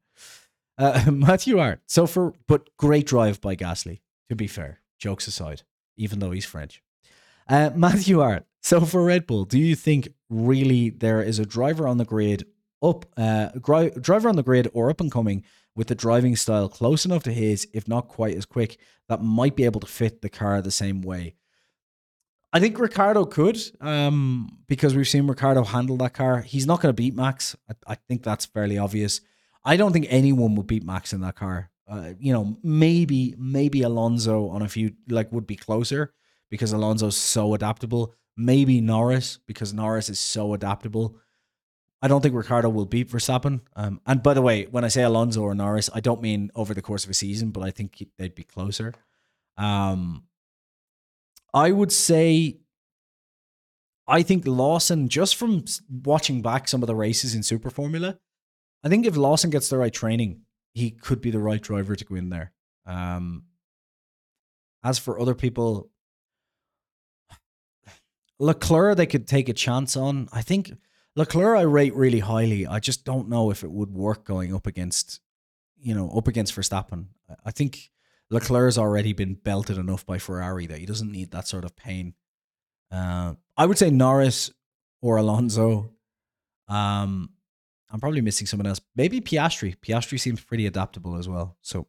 [0.76, 1.80] Uh, Matthew Hart.
[1.86, 4.00] So for but great drive by Gasly.
[4.28, 5.62] To be fair, jokes aside,
[5.96, 6.82] even though he's French.
[7.48, 8.44] Uh, Matthew Hart.
[8.60, 12.44] So for Red Bull, do you think really there is a driver on the grid
[12.82, 15.42] up, uh, gri- driver on the grid or up and coming
[15.74, 18.78] with the driving style close enough to his, if not quite as quick,
[19.08, 21.34] that might be able to fit the car the same way?
[22.52, 26.40] I think Ricciardo could, um, because we've seen Ricciardo handle that car.
[26.40, 27.54] He's not going to beat Max.
[27.68, 29.20] I, I, think that's fairly obvious.
[29.64, 31.70] I don't think anyone would beat Max in that car.
[31.88, 36.12] Uh, you know, maybe maybe Alonso on a few like would be closer
[36.48, 38.14] because Alonso's so adaptable.
[38.36, 41.16] Maybe Norris because Norris is so adaptable.
[42.02, 43.60] I don't think Ricciardo will beat Verstappen.
[43.76, 46.74] Um, and by the way, when I say Alonso or Norris, I don't mean over
[46.74, 48.94] the course of a season, but I think they'd be closer.
[49.58, 50.24] Um,
[51.52, 52.58] I would say,
[54.06, 58.18] I think Lawson, just from watching back some of the races in Super Formula,
[58.82, 62.04] I think if Lawson gets the right training, he could be the right driver to
[62.04, 62.52] go in there.
[62.86, 63.44] Um,
[64.82, 65.90] as for other people,
[68.38, 70.28] Leclerc, they could take a chance on.
[70.32, 70.72] I think
[71.14, 72.66] Leclerc, I rate really highly.
[72.66, 75.20] I just don't know if it would work going up against,
[75.78, 77.06] you know, up against Verstappen.
[77.44, 77.90] I think
[78.30, 82.14] Leclerc's already been belted enough by Ferrari that he doesn't need that sort of pain.
[82.90, 84.50] Uh, I would say Norris
[85.02, 85.90] or Alonso.
[86.68, 87.30] Um,
[87.90, 88.80] I'm probably missing someone else.
[88.94, 89.76] Maybe Piastri.
[89.76, 91.56] Piastri seems pretty adaptable as well.
[91.60, 91.88] So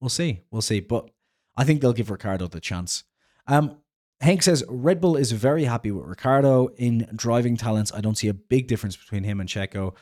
[0.00, 0.40] we'll see.
[0.50, 0.80] We'll see.
[0.80, 1.10] But
[1.56, 3.04] I think they'll give Ricciardo the chance.
[3.46, 3.76] Um,
[4.20, 7.92] Hank says Red Bull is very happy with Ricciardo in driving talents.
[7.94, 9.94] I don't see a big difference between him and Checo.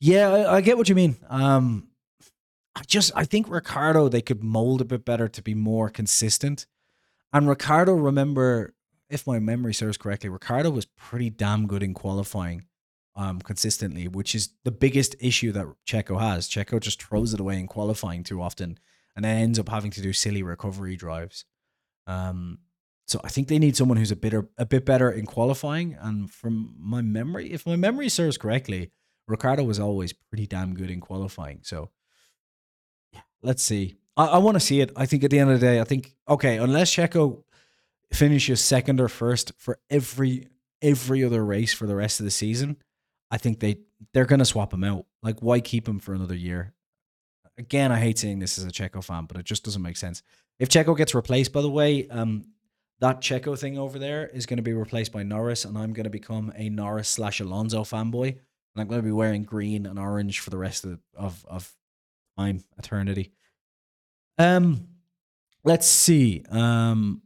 [0.00, 1.16] Yeah, I, I get what you mean.
[1.28, 1.87] Um,
[2.78, 6.66] I just I think Ricciardo they could mold a bit better to be more consistent.
[7.32, 8.74] And Ricciardo, remember,
[9.10, 12.64] if my memory serves correctly, Ricciardo was pretty damn good in qualifying
[13.16, 16.48] um, consistently, which is the biggest issue that Checo has.
[16.48, 18.78] Checo just throws it away in qualifying too often
[19.16, 21.44] and then ends up having to do silly recovery drives.
[22.06, 22.58] Um,
[23.06, 25.96] so I think they need someone who's a bit a bit better in qualifying.
[26.00, 28.92] And from my memory, if my memory serves correctly,
[29.26, 31.60] Ricciardo was always pretty damn good in qualifying.
[31.62, 31.90] So
[33.42, 33.96] let's see.
[34.16, 34.90] I, I want to see it.
[34.96, 37.42] I think at the end of the day, I think okay, unless Checo
[38.12, 40.48] finishes second or first for every
[40.82, 42.76] every other race for the rest of the season,
[43.30, 43.78] I think they
[44.12, 45.06] they're gonna swap him out.
[45.22, 46.74] Like, why keep him for another year?
[47.56, 50.22] Again, I hate saying this as a Checo fan, but it just doesn't make sense.
[50.60, 52.46] If Checo gets replaced, by the way, um,
[53.00, 56.04] that Checo thing over there is going to be replaced by Norris, and I'm going
[56.04, 58.40] to become a Norris slash Alonso fanboy, and
[58.76, 61.72] I'm going to be wearing green and orange for the rest of of, of
[62.38, 63.32] time, eternity.
[64.38, 64.88] Um,
[65.64, 66.44] let's see.
[66.50, 67.22] Um,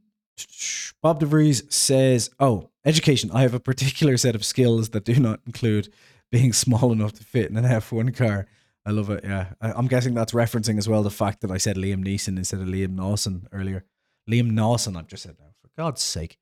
[1.03, 3.31] Bob DeVries says, "Oh, education.
[3.33, 5.93] I have a particular set of skills that do not include
[6.31, 8.47] being small enough to fit in an F1 car."
[8.85, 9.23] I love it.
[9.23, 12.37] Yeah, I, I'm guessing that's referencing as well the fact that I said Liam Neeson
[12.37, 13.85] instead of Liam Lawson earlier.
[14.29, 15.51] Liam Lawson, I've just said now.
[15.61, 16.39] For God's sake.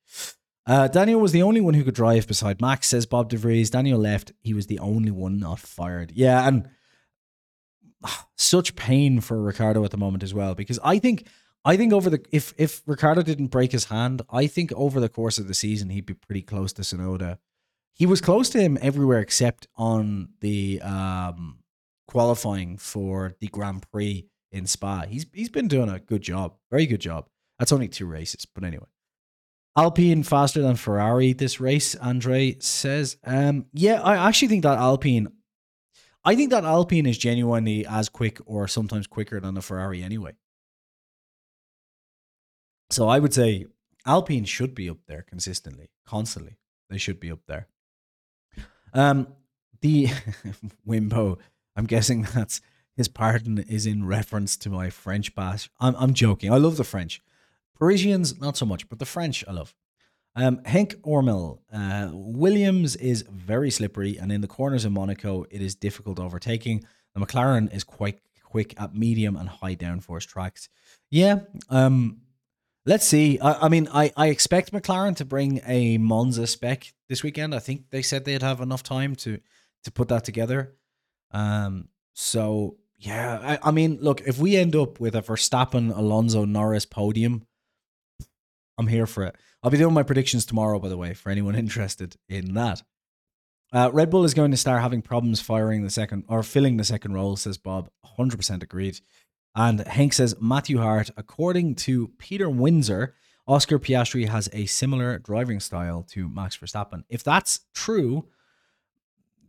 [0.65, 3.71] Uh, Daniel was the only one who could drive beside Max, says Bob DeVries.
[3.71, 4.31] Daniel left.
[4.41, 6.11] He was the only one not fired.
[6.15, 6.69] Yeah, and
[8.37, 11.27] such pain for Ricciardo at the moment as well, because I think
[11.63, 15.09] I think over the if if Ricciardo didn't break his hand, I think over the
[15.09, 17.37] course of the season he'd be pretty close to Tsunoda.
[17.93, 21.59] He was close to him everywhere except on the um,
[22.07, 25.05] qualifying for the Grand Prix in Spa.
[25.07, 27.27] He's he's been doing a good job, very good job.
[27.59, 28.87] That's only two races, but anyway.
[29.77, 33.15] Alpine faster than Ferrari this race, Andre says.
[33.23, 35.29] Um, yeah, I actually think that Alpine,
[36.23, 40.33] I think that Alpine is genuinely as quick or sometimes quicker than the Ferrari anyway.
[42.91, 43.65] So I would say
[44.05, 46.57] Alpine should be up there consistently, constantly.
[46.89, 47.67] They should be up there.
[48.93, 49.27] Um,
[49.81, 50.07] the
[50.87, 51.39] Wimbo,
[51.75, 52.61] I'm guessing that's
[52.95, 55.69] his pardon is in reference to my French bash.
[55.79, 56.51] I'm I'm joking.
[56.51, 57.21] I love the French.
[57.79, 59.73] Parisians, not so much, but the French I love.
[60.35, 60.61] Um,
[61.03, 66.19] Ormel, uh, Williams is very slippery, and in the corners in Monaco, it is difficult
[66.19, 66.85] overtaking.
[67.13, 70.69] The McLaren is quite quick at medium and high downforce tracks.
[71.09, 72.21] Yeah, um,
[72.85, 73.39] let's see.
[73.39, 77.53] I, I, mean, I, I expect McLaren to bring a Monza spec this weekend.
[77.53, 79.39] I think they said they'd have enough time to
[79.83, 80.75] to put that together.
[81.31, 86.45] Um, so yeah, I, I mean, look, if we end up with a Verstappen, Alonso,
[86.45, 87.47] Norris podium,
[88.77, 89.35] I'm here for it.
[89.63, 92.83] I'll be doing my predictions tomorrow, by the way, for anyone interested in that.
[93.73, 96.83] Uh, Red Bull is going to start having problems firing the second or filling the
[96.83, 97.89] second role, says Bob.
[98.17, 98.99] 100% agreed.
[99.55, 103.15] And Hank says Matthew Hart, according to Peter Windsor,
[103.47, 107.03] Oscar Piastri has a similar driving style to Max Verstappen.
[107.09, 108.27] If that's true,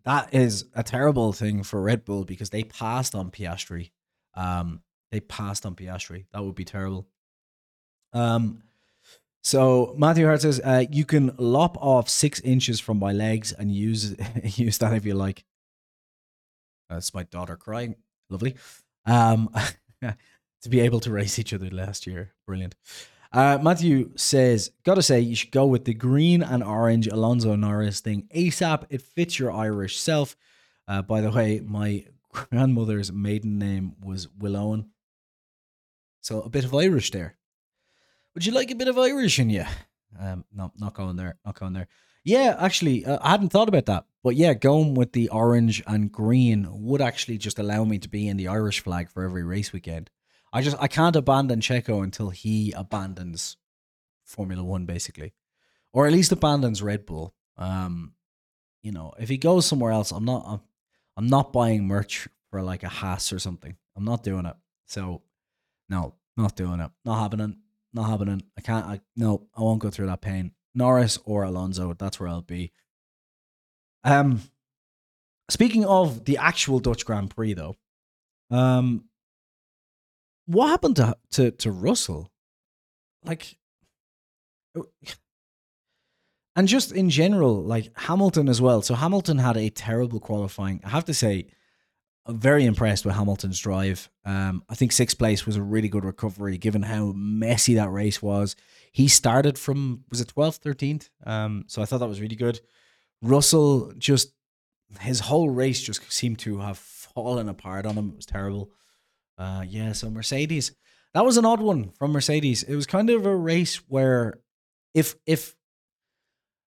[0.04, 3.90] that is a terrible thing for Red Bull because they passed on Piastri.
[4.34, 6.26] Um, they passed on Piastri.
[6.32, 7.06] That would be terrible.
[8.12, 8.62] Um,
[9.42, 13.72] so Matthew Hart says uh, you can lop off six inches from my legs and
[13.72, 14.14] use
[14.44, 15.44] use that if you like.
[16.88, 17.96] That's my daughter crying.
[18.30, 18.54] Lovely.
[19.06, 19.52] Um,
[20.02, 22.74] to be able to race each other last year, brilliant.
[23.32, 28.00] Uh, Matthew says, gotta say, you should go with the green and orange Alonso Norris
[28.00, 28.84] thing ASAP.
[28.90, 30.36] It fits your Irish self.
[30.86, 34.86] Uh, by the way, my grandmother's maiden name was Willowen.
[36.20, 37.36] So a bit of Irish there.
[38.34, 39.64] Would you like a bit of Irish in you?
[40.18, 41.36] Um, no, not going there.
[41.44, 41.88] Not going there.
[42.24, 44.04] Yeah, actually, uh, I hadn't thought about that.
[44.22, 48.28] But yeah, going with the orange and green would actually just allow me to be
[48.28, 50.10] in the Irish flag for every race weekend.
[50.52, 53.56] I just I can't abandon Checo until he abandons
[54.24, 55.32] Formula One, basically,
[55.92, 57.34] or at least abandons Red Bull.
[57.56, 58.12] Um,
[58.82, 60.60] you know, if he goes somewhere else, I'm not I'm,
[61.16, 63.76] I'm not buying merch for like a Haas or something.
[63.96, 64.56] I'm not doing it.
[64.86, 65.22] So,
[65.88, 66.90] no, not doing it.
[67.04, 67.56] Not happening.
[67.94, 68.42] Not happening.
[68.56, 68.86] I can't.
[68.86, 69.48] I no.
[69.56, 70.52] I won't go through that pain.
[70.74, 71.92] Norris or Alonso.
[71.94, 72.72] That's where I'll be.
[74.04, 74.40] Um,
[75.50, 77.76] speaking of the actual Dutch Grand Prix, though,
[78.50, 79.04] um,
[80.46, 82.30] what happened to to to Russell?
[83.24, 83.56] Like,
[86.56, 88.82] and just in general, like Hamilton as well.
[88.82, 90.80] So Hamilton had a terrible qualifying.
[90.84, 91.46] I have to say,
[92.24, 94.08] I'm very impressed with Hamilton's drive.
[94.24, 98.22] Um, I think sixth place was a really good recovery given how messy that race
[98.22, 98.54] was.
[98.92, 101.10] He started from was it 12th, 13th?
[101.26, 102.60] Um, so I thought that was really good.
[103.22, 104.32] Russell just
[105.00, 108.10] his whole race just seemed to have fallen apart on him.
[108.10, 108.70] It was terrible.
[109.38, 110.72] Uh, yeah, so Mercedes,
[111.14, 112.62] that was an odd one from Mercedes.
[112.62, 114.34] It was kind of a race where
[114.94, 115.56] if if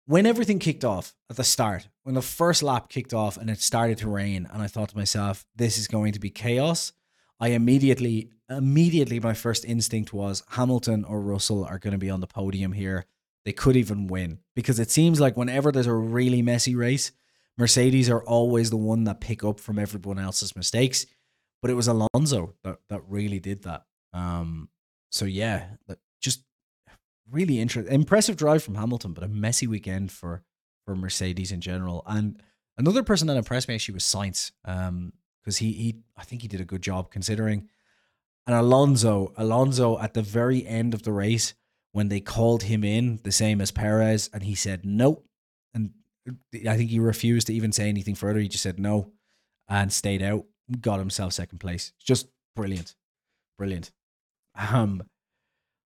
[0.06, 3.62] when everything kicked off at the start, when the first lap kicked off and it
[3.62, 6.91] started to rain, and I thought to myself, this is going to be chaos.
[7.39, 12.22] I immediately, immediately, my first instinct was Hamilton or Russell are going to be on
[12.22, 13.06] the podium here.
[13.45, 17.12] They could even win because it seems like whenever there's a really messy race,
[17.58, 21.06] Mercedes are always the one that pick up from everyone else's mistakes
[21.64, 23.86] but it was Alonso that, that really did that.
[24.12, 24.68] Um,
[25.12, 25.64] so yeah,
[26.20, 26.43] just
[27.34, 30.43] really interesting, impressive drive from Hamilton, but a messy weekend for
[30.86, 32.03] for Mercedes in general.
[32.05, 32.41] And
[32.77, 36.47] another person that impressed me actually was Sainz, um, because he he I think he
[36.47, 37.69] did a good job considering.
[38.45, 41.53] And Alonso, Alonso at the very end of the race
[41.93, 45.23] when they called him in, the same as Perez, and he said no,
[45.73, 45.91] and
[46.67, 48.39] I think he refused to even say anything further.
[48.39, 49.11] He just said no
[49.69, 50.45] and stayed out
[50.79, 51.93] got himself second place.
[51.99, 52.95] Just brilliant.
[53.57, 53.91] Brilliant.
[54.55, 55.03] Um,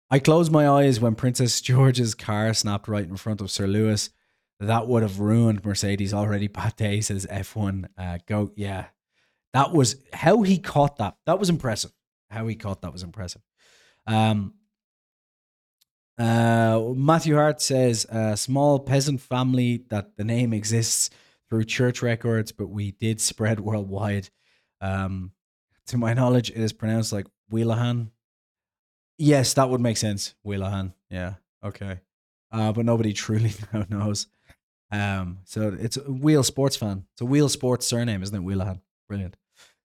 [0.09, 4.09] I closed my eyes when Princess George's car snapped right in front of Sir Lewis.
[4.59, 6.47] That would have ruined Mercedes already.
[6.47, 7.85] Bad day says F1.
[7.97, 8.85] Uh, go, yeah.
[9.53, 11.15] That was how he caught that.
[11.25, 11.91] That was impressive.
[12.29, 13.41] How he caught that was impressive.
[14.05, 14.53] Um,
[16.17, 21.11] uh, Matthew Hart says, a small peasant family that the name exists
[21.49, 24.29] through church records, but we did spread worldwide.
[24.81, 25.31] Um,
[25.87, 28.11] to my knowledge, it is pronounced like Wheelahan.
[29.17, 30.35] Yes, that would make sense.
[30.43, 30.93] Wheelahan.
[31.09, 31.35] Yeah.
[31.63, 31.99] Okay.
[32.51, 33.51] Uh, but nobody truly
[33.89, 34.27] knows.
[34.91, 37.05] Um, so it's a Wheel Sports fan.
[37.13, 38.43] It's a Wheel Sports surname, isn't it?
[38.43, 38.81] Wheelahan.
[39.07, 39.35] Brilliant.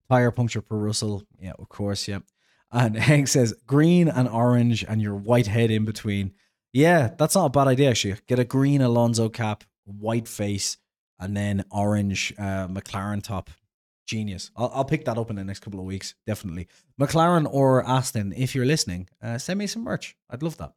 [0.08, 1.22] Tire puncture per Russell.
[1.40, 2.06] Yeah, of course.
[2.06, 2.20] Yeah.
[2.70, 6.32] And Hank says green and orange and your white head in between.
[6.72, 8.16] Yeah, that's not a bad idea, actually.
[8.26, 10.78] Get a green Alonso cap, white face,
[11.18, 13.50] and then orange uh, McLaren top
[14.12, 14.50] genius.
[14.54, 16.68] I'll, I'll pick that up in the next couple of weeks, definitely.
[17.00, 20.16] McLaren or Aston, if you're listening, uh, send me some merch.
[20.28, 20.72] I'd love that.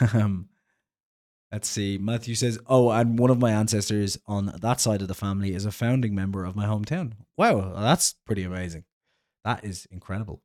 [0.14, 0.48] um,
[1.52, 1.98] let's see.
[1.98, 5.66] Matthew says, "Oh, and one of my ancestors on that side of the family is
[5.66, 7.12] a founding member of my hometown.
[7.36, 8.84] Wow, that's pretty amazing.
[9.44, 10.42] That is incredible.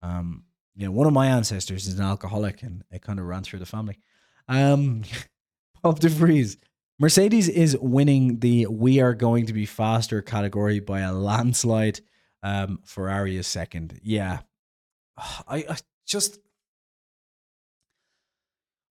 [0.00, 0.44] Um,
[0.76, 3.58] you know, one of my ancestors is an alcoholic, and it kind of ran through
[3.58, 3.98] the family.
[4.46, 5.02] Um,
[5.82, 6.56] Bob DeVries
[6.98, 12.00] Mercedes is winning the we are going to be faster category by a landslide.
[12.42, 14.00] Um, Ferrari is second.
[14.02, 14.40] Yeah.
[15.16, 15.76] I, I
[16.06, 16.38] just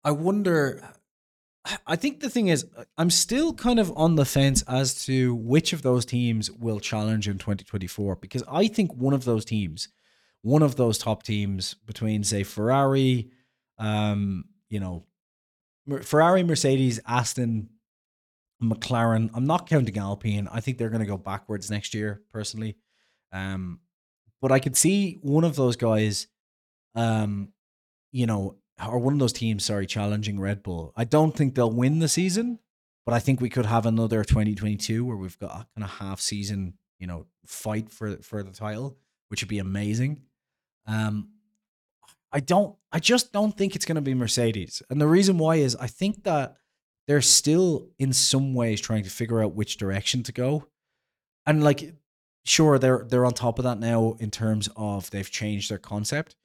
[0.04, 0.82] I wonder
[1.88, 2.66] I think the thing is,
[2.98, 7.28] I'm still kind of on the fence as to which of those teams will challenge
[7.28, 9.90] in 2024 because I think one of those teams,
[10.42, 13.32] one of those top teams between say Ferrari,
[13.80, 15.06] um, you know,
[16.04, 17.70] Ferrari, Mercedes, Aston,
[18.70, 19.30] McLaren.
[19.34, 20.48] I'm not counting Alpine.
[20.52, 22.76] I think they're going to go backwards next year, personally.
[23.32, 23.80] Um,
[24.42, 26.28] but I could see one of those guys,
[26.94, 27.50] um,
[28.12, 30.94] you know, or one of those teams, sorry, challenging Red Bull.
[30.96, 32.60] I don't think they'll win the season,
[33.06, 36.20] but I think we could have another 2022 where we've got a kind of half
[36.20, 38.98] season, you know, fight for for the title,
[39.30, 40.22] which would be amazing.
[40.88, 41.30] Um,
[42.32, 45.56] I don't, I just don't think it's going to be Mercedes, and the reason why
[45.56, 46.58] is I think that
[47.08, 50.68] they're still in some ways trying to figure out which direction to go,
[51.46, 51.96] and like,
[52.46, 56.36] sure, they're they're on top of that now in terms of they've changed their concept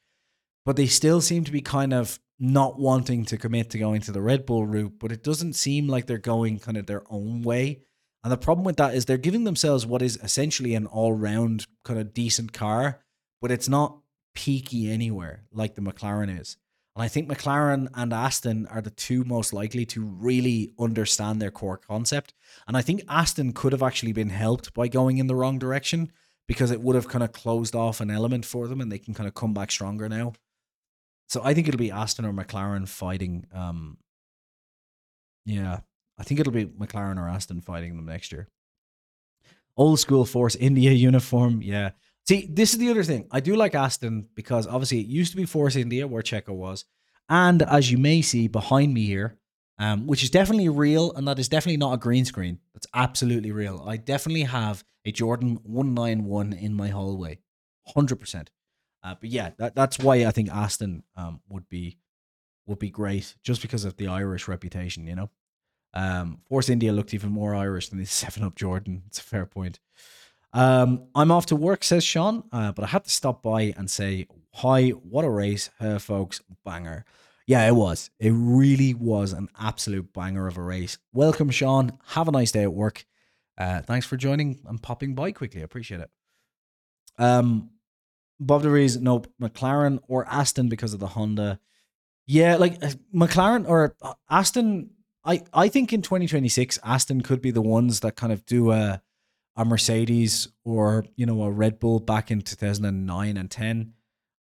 [0.64, 4.12] but they still seem to be kind of not wanting to commit to going to
[4.12, 7.42] the Red Bull route, but it doesn't seem like they're going kind of their own
[7.42, 7.80] way.
[8.22, 11.66] And the problem with that is they're giving themselves what is essentially an all round
[11.84, 13.00] kind of decent car,
[13.40, 13.98] but it's not
[14.34, 16.56] peaky anywhere like the McLaren is.
[17.00, 21.50] And I think McLaren and Aston are the two most likely to really understand their
[21.50, 22.34] core concept.
[22.68, 26.12] And I think Aston could have actually been helped by going in the wrong direction
[26.46, 29.14] because it would have kind of closed off an element for them and they can
[29.14, 30.34] kind of come back stronger now.
[31.26, 33.46] So I think it'll be Aston or McLaren fighting.
[33.50, 33.96] Um,
[35.46, 35.80] yeah,
[36.18, 38.46] I think it'll be McLaren or Aston fighting them next year.
[39.74, 41.62] Old school Force India uniform.
[41.62, 41.92] Yeah.
[42.28, 43.26] See, this is the other thing.
[43.30, 46.84] I do like Aston because obviously it used to be Force India where Checo was.
[47.28, 49.38] And as you may see behind me here,
[49.78, 52.58] um, which is definitely real and that is definitely not a green screen.
[52.74, 53.84] That's absolutely real.
[53.86, 57.38] I definitely have a Jordan 191 in my hallway.
[57.96, 58.48] 100%.
[59.02, 61.98] Uh, but yeah, that, that's why I think Aston um, would be
[62.66, 65.30] would be great just because of the Irish reputation, you know.
[65.92, 69.02] Um, Force India looked even more Irish than the Seven Up Jordan.
[69.06, 69.80] It's a fair point.
[70.52, 73.90] Um, I'm off to work, says Sean, uh, but I had to stop by and
[73.90, 74.90] say hi.
[74.90, 76.40] What a race, uh, folks!
[76.64, 77.04] Banger.
[77.46, 78.10] Yeah, it was.
[78.18, 80.98] It really was an absolute banger of a race.
[81.12, 81.98] Welcome, Sean.
[82.08, 83.04] Have a nice day at work.
[83.58, 85.60] Uh, thanks for joining and popping by quickly.
[85.60, 86.10] I appreciate it.
[87.18, 87.70] Um,
[88.38, 89.26] Bob DeVries, nope.
[89.40, 91.60] McLaren or Aston because of the Honda.
[92.26, 94.90] Yeah, like uh, McLaren or uh, Aston.
[95.24, 99.02] I, I think in 2026, Aston could be the ones that kind of do a,
[99.60, 103.92] a Mercedes or, you know, a Red Bull back in 2009 and 10.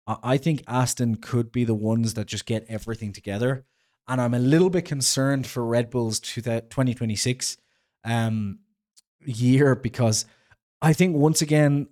[0.07, 3.65] I think Aston could be the ones that just get everything together.
[4.07, 7.57] And I'm a little bit concerned for Red Bull's 2026
[8.05, 8.59] um,
[9.25, 10.27] year because
[10.83, 11.89] I think once again,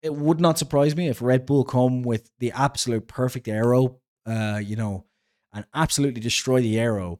[0.00, 4.60] it would not surprise me if Red Bull come with the absolute perfect aero, uh,
[4.64, 5.04] you know,
[5.52, 7.18] and absolutely destroy the aero,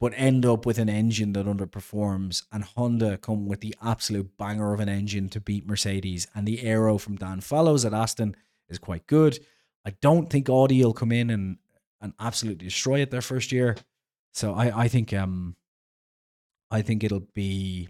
[0.00, 4.72] but end up with an engine that underperforms, and Honda come with the absolute banger
[4.72, 8.36] of an engine to beat Mercedes, and the aero from Dan Fallows at Aston
[8.68, 9.38] is quite good.
[9.84, 11.58] I don't think Audi will come in and
[12.00, 13.76] and absolutely destroy it their first year.
[14.34, 15.56] So I I think um
[16.70, 17.88] I think it'll be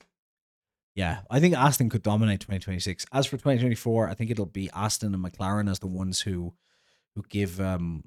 [0.94, 3.06] yeah, I think Aston could dominate 2026.
[3.12, 6.54] As for 2024, I think it'll be Aston and McLaren as the ones who
[7.14, 8.04] who give um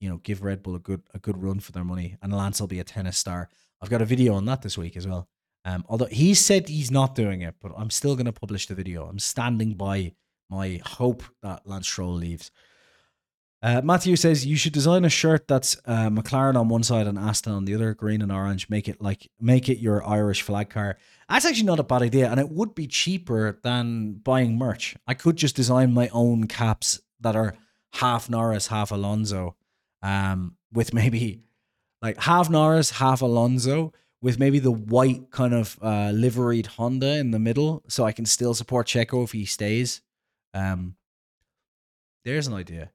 [0.00, 2.60] you know give Red Bull a good a good run for their money, and Lance
[2.60, 3.48] will be a tennis star.
[3.80, 5.28] I've got a video on that this week as well.
[5.64, 8.74] Um, although he said he's not doing it, but I'm still going to publish the
[8.74, 9.06] video.
[9.06, 10.12] I'm standing by
[10.48, 12.50] my hope that Lance Stroll leaves.
[13.62, 17.18] Uh, Matthew says you should design a shirt that's uh, McLaren on one side and
[17.18, 18.70] Aston on the other, green and orange.
[18.70, 20.96] Make it like make it your Irish flag car.
[21.28, 24.96] That's actually not a bad idea, and it would be cheaper than buying merch.
[25.06, 27.54] I could just design my own caps that are
[27.92, 29.56] half Norris, half Alonso,
[30.02, 31.42] um, with maybe
[32.02, 33.92] like half Norris, half Alonso,
[34.22, 38.26] with maybe the white kind of uh, liveried Honda in the middle, so I can
[38.26, 40.02] still support Checo if he stays.
[40.52, 40.96] Um,
[42.24, 42.90] there's an idea.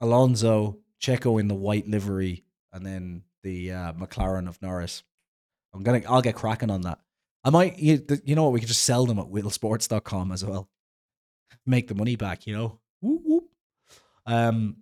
[0.00, 5.02] Alonso, Checo in the white livery, and then the uh, McLaren of Norris.
[5.74, 6.98] I'm gonna, I'll get cracking on that.
[7.44, 8.52] I might, you, you know what?
[8.52, 10.68] We could just sell them at whittlesports.com as well.
[11.66, 12.78] Make the money back, you know.
[13.00, 13.44] Whoop, whoop.
[14.26, 14.76] Um,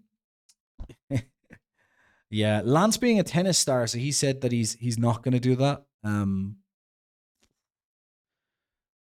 [2.30, 5.40] yeah, Lance being a tennis star, so he said that he's he's not going to
[5.40, 5.82] do that.
[6.04, 6.56] Um,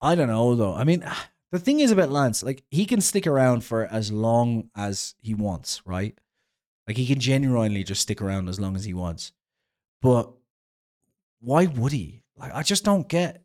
[0.00, 0.74] I don't know though.
[0.74, 1.04] I mean,
[1.52, 5.34] the thing is about Lance, like he can stick around for as long as he
[5.34, 6.18] wants, right?
[6.88, 9.32] Like he can genuinely just stick around as long as he wants.
[10.02, 10.30] But
[11.40, 12.24] why would he?
[12.36, 13.42] Like I just don't get.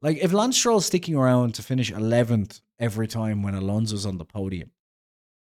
[0.00, 4.24] Like if Lance Stroll's sticking around to finish eleventh every time when Alonso's on the
[4.24, 4.70] podium,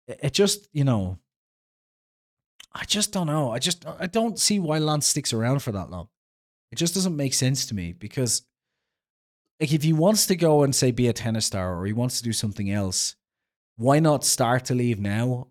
[0.08, 1.18] it, it just you know.
[2.74, 3.52] I just don't know.
[3.52, 6.08] I just I don't see why Lance sticks around for that long.
[6.72, 8.42] It just doesn't make sense to me because
[9.60, 12.18] like if he wants to go and say be a tennis star or he wants
[12.18, 13.14] to do something else,
[13.76, 15.48] why not start to leave now?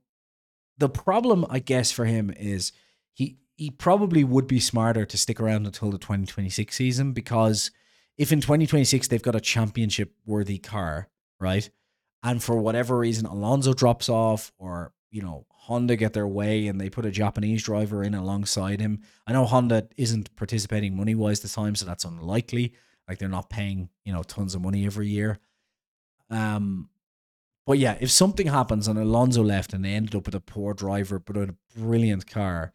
[0.78, 2.74] The problem, I guess, for him is
[3.14, 7.72] he he probably would be smarter to stick around until the 2026 season because
[8.18, 11.08] if in 2026 they've got a championship worthy car,
[11.40, 11.70] right?
[12.22, 16.80] And for whatever reason Alonso drops off or, you know, Honda get their way and
[16.80, 19.00] they put a Japanese driver in alongside him.
[19.26, 22.74] I know Honda isn't participating money wise this time, so that's unlikely.
[23.08, 25.40] Like they're not paying, you know, tons of money every year.
[26.30, 26.90] Um,
[27.66, 30.74] but yeah, if something happens and Alonso left and they ended up with a poor
[30.74, 32.74] driver but a brilliant car,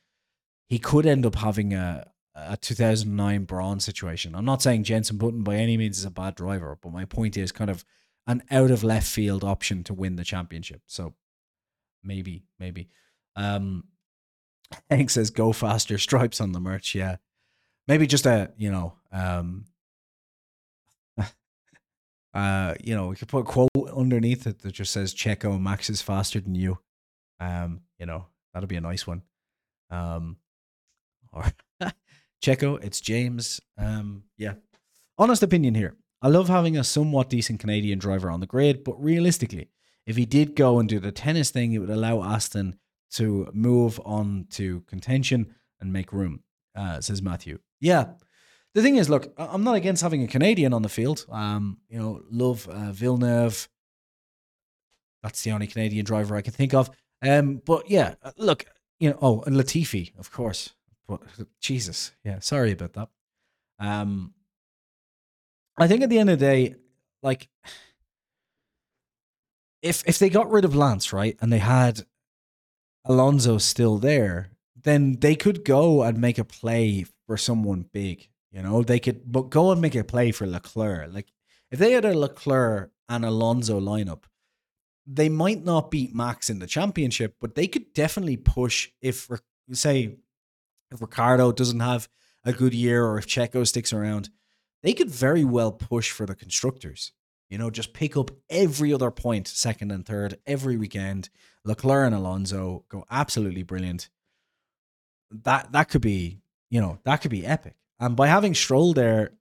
[0.66, 4.34] he could end up having a a 2009 Brawn situation.
[4.34, 7.36] I'm not saying Jenson Button by any means is a bad driver, but my point
[7.36, 7.84] is kind of
[8.28, 10.82] an out of left field option to win the championship.
[10.86, 11.14] So
[12.08, 12.88] maybe, maybe.
[13.36, 13.84] Um,
[14.90, 16.94] Hank says go faster stripes on the merch.
[16.94, 17.16] Yeah,
[17.86, 19.66] maybe just a you know um
[22.34, 25.90] uh, you know, we could put a quote underneath it that just says Checo Max
[25.90, 26.78] is faster than you.
[27.40, 29.22] Um, you know, that'll be a nice one.
[29.90, 30.36] Um,
[31.32, 31.44] or
[32.42, 33.60] Checo, it's James.
[33.76, 34.54] Um, yeah.
[35.16, 35.96] Honest opinion here.
[36.20, 39.68] I love having a somewhat decent Canadian driver on the grid, but realistically,
[40.08, 42.78] if he did go and do the tennis thing, it would allow Aston
[43.10, 46.42] to move on to contention and make room,
[46.74, 47.58] uh, says Matthew.
[47.78, 48.06] Yeah,
[48.74, 51.26] the thing is, look, I'm not against having a Canadian on the field.
[51.30, 53.68] Um, you know, love uh, Villeneuve.
[55.22, 56.90] That's the only Canadian driver I can think of.
[57.20, 58.64] Um, but yeah, uh, look,
[58.98, 60.72] you know, oh, and Latifi, of course.
[61.06, 61.20] But
[61.60, 63.08] Jesus, yeah, sorry about that.
[63.78, 64.32] Um,
[65.76, 66.76] I think at the end of the day,
[67.22, 67.48] like,
[69.82, 72.04] if if they got rid of Lance, right, and they had
[73.04, 78.28] Alonso still there, then they could go and make a play for someone big.
[78.50, 81.12] You know, they could but go and make a play for Leclerc.
[81.12, 81.32] Like
[81.70, 84.24] if they had a Leclerc and Alonso lineup,
[85.06, 89.28] they might not beat Max in the championship, but they could definitely push if
[89.72, 90.16] say
[90.90, 92.08] if Ricciardo doesn't have
[92.44, 94.30] a good year or if Checo sticks around,
[94.82, 97.12] they could very well push for the constructors.
[97.48, 101.30] You know, just pick up every other point, second and third, every weekend.
[101.64, 104.10] Leclerc and Alonso go absolutely brilliant.
[105.30, 106.40] That that could be,
[106.70, 107.74] you know, that could be epic.
[107.98, 109.32] And by having Stroll there,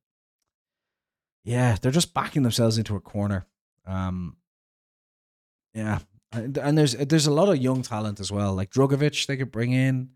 [1.43, 3.45] yeah, they're just backing themselves into a corner.
[3.85, 4.37] Um,
[5.73, 5.99] yeah,
[6.31, 9.51] and, and there's there's a lot of young talent as well, like Drugovich they could
[9.51, 10.09] bring in.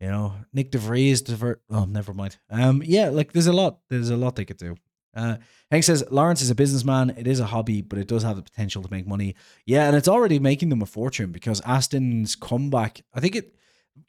[0.00, 1.24] You know, Nick de Vries.
[1.70, 2.36] Oh, never mind.
[2.50, 3.78] Um, yeah, like there's a lot.
[3.88, 4.76] There's a lot they could do.
[5.16, 5.36] Uh,
[5.70, 7.10] Hank says Lawrence is a businessman.
[7.10, 9.34] It is a hobby, but it does have the potential to make money.
[9.64, 13.02] Yeah, and it's already making them a fortune because Aston's comeback.
[13.14, 13.56] I think it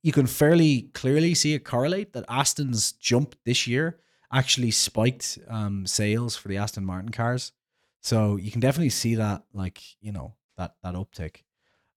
[0.03, 3.99] you can fairly clearly see it correlate that Aston's jump this year
[4.31, 7.53] actually spiked um, sales for the Aston Martin cars.
[8.01, 11.43] So you can definitely see that, like you know, that that uptick.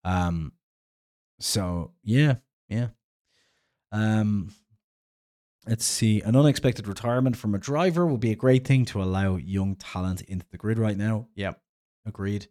[0.04, 0.52] Um,
[1.40, 2.36] so yeah,
[2.68, 2.88] yeah.
[3.92, 4.52] Um,
[5.70, 6.20] let's see.
[6.20, 10.20] An unexpected retirement from a driver would be a great thing to allow young talent
[10.22, 11.28] into the grid right now.
[11.36, 11.52] Yeah,
[12.04, 12.48] agreed.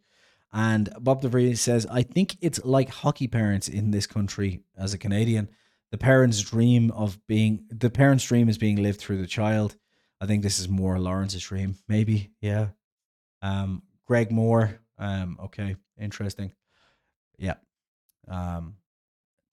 [0.54, 4.98] And Bob DeVries says, I think it's like hockey parents in this country as a
[4.98, 5.50] Canadian.
[5.92, 9.76] The parents' dream of being the parents' dream is being lived through the child.
[10.22, 12.32] I think this is more Lawrence's dream, maybe.
[12.40, 12.70] Yeah.
[13.42, 14.80] Um, Greg Moore.
[14.98, 16.54] Um, okay, interesting.
[17.38, 17.56] Yeah.
[18.30, 18.76] Um,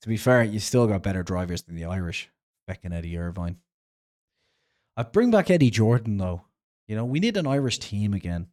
[0.02, 2.30] to be fair, you still got better drivers than the Irish,
[2.66, 3.56] Beck and Eddie Irvine.
[4.96, 6.42] I bring back Eddie Jordan though.
[6.88, 8.48] You know, we need an Irish team again.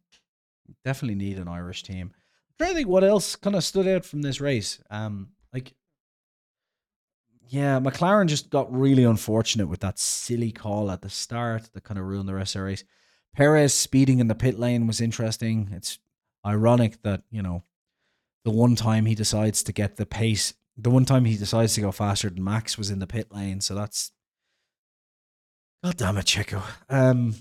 [0.84, 2.12] Definitely need an Irish team
[2.58, 4.80] trying to think what else kind of stood out from this race.
[4.90, 5.74] Um, like,
[7.48, 11.98] yeah, McLaren just got really unfortunate with that silly call at the start that kind
[11.98, 12.84] of ruined the rest of the race.
[13.34, 15.70] Perez speeding in the pit lane was interesting.
[15.72, 15.98] It's
[16.46, 17.64] ironic that, you know,
[18.44, 21.80] the one time he decides to get the pace, the one time he decides to
[21.80, 23.60] go faster than Max was in the pit lane.
[23.60, 24.10] So that's,
[25.82, 26.62] God damn it, Checo.
[26.88, 27.34] Um,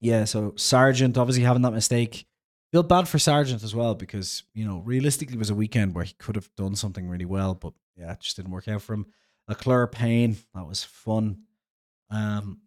[0.00, 2.26] yeah, so Sargent obviously having that mistake.
[2.70, 6.04] Feel bad for Sargent as well because you know realistically it was a weekend where
[6.04, 8.94] he could have done something really well, but yeah, it just didn't work out for
[8.94, 9.06] him.
[9.48, 11.44] Leclerc Payne, that was fun.
[12.10, 12.60] Um,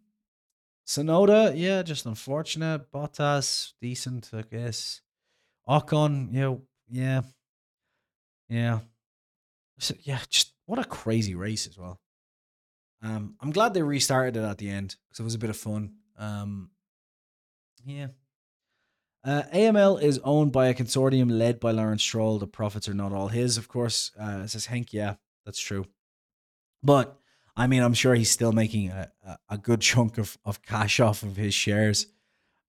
[0.86, 2.90] Tsunoda, yeah, just unfortunate.
[2.92, 5.00] Bottas, decent, I guess.
[5.68, 6.56] Ocon, yeah,
[6.88, 7.22] yeah,
[8.48, 8.80] yeah.
[9.82, 12.00] So, yeah, just what a crazy race as well.
[13.02, 15.56] Um, I'm glad they restarted it at the end because it was a bit of
[15.56, 15.94] fun.
[16.16, 16.70] Um,
[17.84, 18.08] yeah,
[19.24, 22.38] uh, AML is owned by a consortium led by Lawrence Stroll.
[22.38, 24.10] The profits are not all his, of course.
[24.18, 25.14] Uh, says Hank, yeah,
[25.44, 25.86] that's true.
[26.82, 27.16] But
[27.56, 29.10] I mean, I'm sure he's still making a,
[29.48, 32.06] a good chunk of, of cash off of his shares.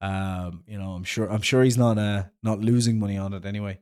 [0.02, 3.46] Um, you know, I'm sure I'm sure he's not uh, not losing money on it
[3.46, 3.80] anyway.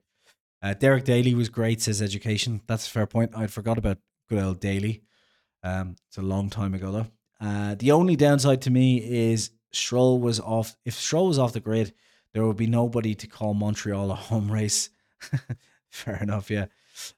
[0.61, 2.61] Uh, Derek Daly was great, says education.
[2.67, 3.31] That's a fair point.
[3.35, 3.97] I'd forgot about
[4.29, 5.01] good old Daly.
[5.63, 7.07] Um, it's a long time ago though.
[7.39, 10.75] Uh, the only downside to me is Stroll was off.
[10.85, 11.93] If Stroll was off the grid,
[12.33, 14.89] there would be nobody to call Montreal a home race.
[15.89, 16.65] fair enough, yeah.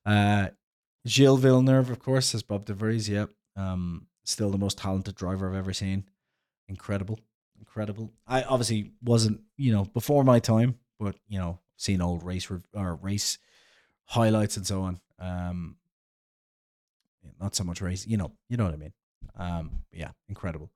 [0.05, 0.47] Uh,
[1.05, 3.09] Gilles Villeneuve, of course, says Bob DeVries.
[3.09, 3.29] Yep.
[3.55, 6.05] Um, still the most talented driver I've ever seen.
[6.69, 7.19] Incredible,
[7.59, 8.11] incredible.
[8.25, 12.95] I obviously wasn't, you know, before my time, but you know, seen old race or
[12.95, 13.37] race
[14.05, 14.99] highlights and so on.
[15.19, 15.77] Um,
[17.39, 18.93] not so much race, you know, you know what I mean.
[19.35, 20.71] Um, yeah, incredible.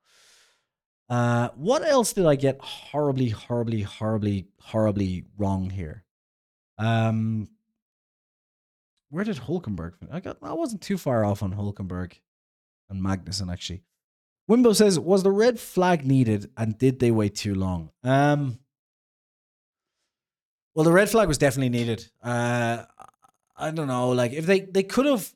[1.10, 6.04] Uh, what else did I get horribly, horribly, horribly, horribly wrong here?
[6.78, 7.48] Um,
[9.10, 9.94] where did Hulkenberg?
[10.12, 10.38] I got.
[10.42, 12.14] I wasn't too far off on Hulkenberg
[12.90, 13.84] and Magnussen actually.
[14.50, 18.60] Wimbo says, "Was the red flag needed, and did they wait too long?" Um,
[20.78, 22.08] well, the red flag was definitely needed.
[22.22, 22.84] Uh,
[23.58, 25.34] I don't know, like if they they could have,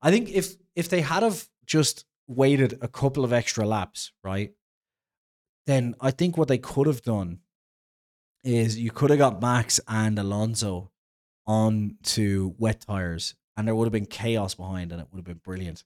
[0.00, 4.52] I think if if they had have just waited a couple of extra laps, right,
[5.66, 7.40] then I think what they could have done
[8.44, 10.92] is you could have got Max and Alonso
[11.48, 15.24] on to wet tires, and there would have been chaos behind, and it would have
[15.24, 15.82] been brilliant.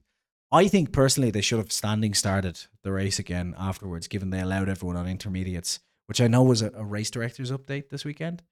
[0.53, 4.69] I think personally they should have standing started the race again afterwards, given they allowed
[4.69, 8.43] everyone on intermediates, which I know was a, a race director's update this weekend.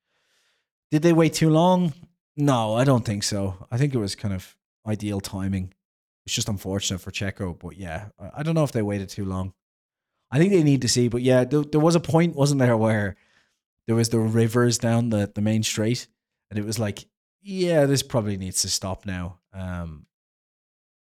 [0.90, 1.92] Did they wait too long?
[2.36, 3.66] No, I don't think so.
[3.70, 4.56] I think it was kind of
[4.86, 5.72] ideal timing.
[6.26, 9.52] It's just unfortunate for Checo, but yeah, I don't know if they waited too long.
[10.30, 12.76] I think they need to see, but yeah, there, there was a point, wasn't there,
[12.76, 13.16] where
[13.86, 16.08] there was the rivers down the, the main straight,
[16.50, 17.06] and it was like,
[17.42, 19.38] yeah, this probably needs to stop now.
[19.52, 20.06] Um,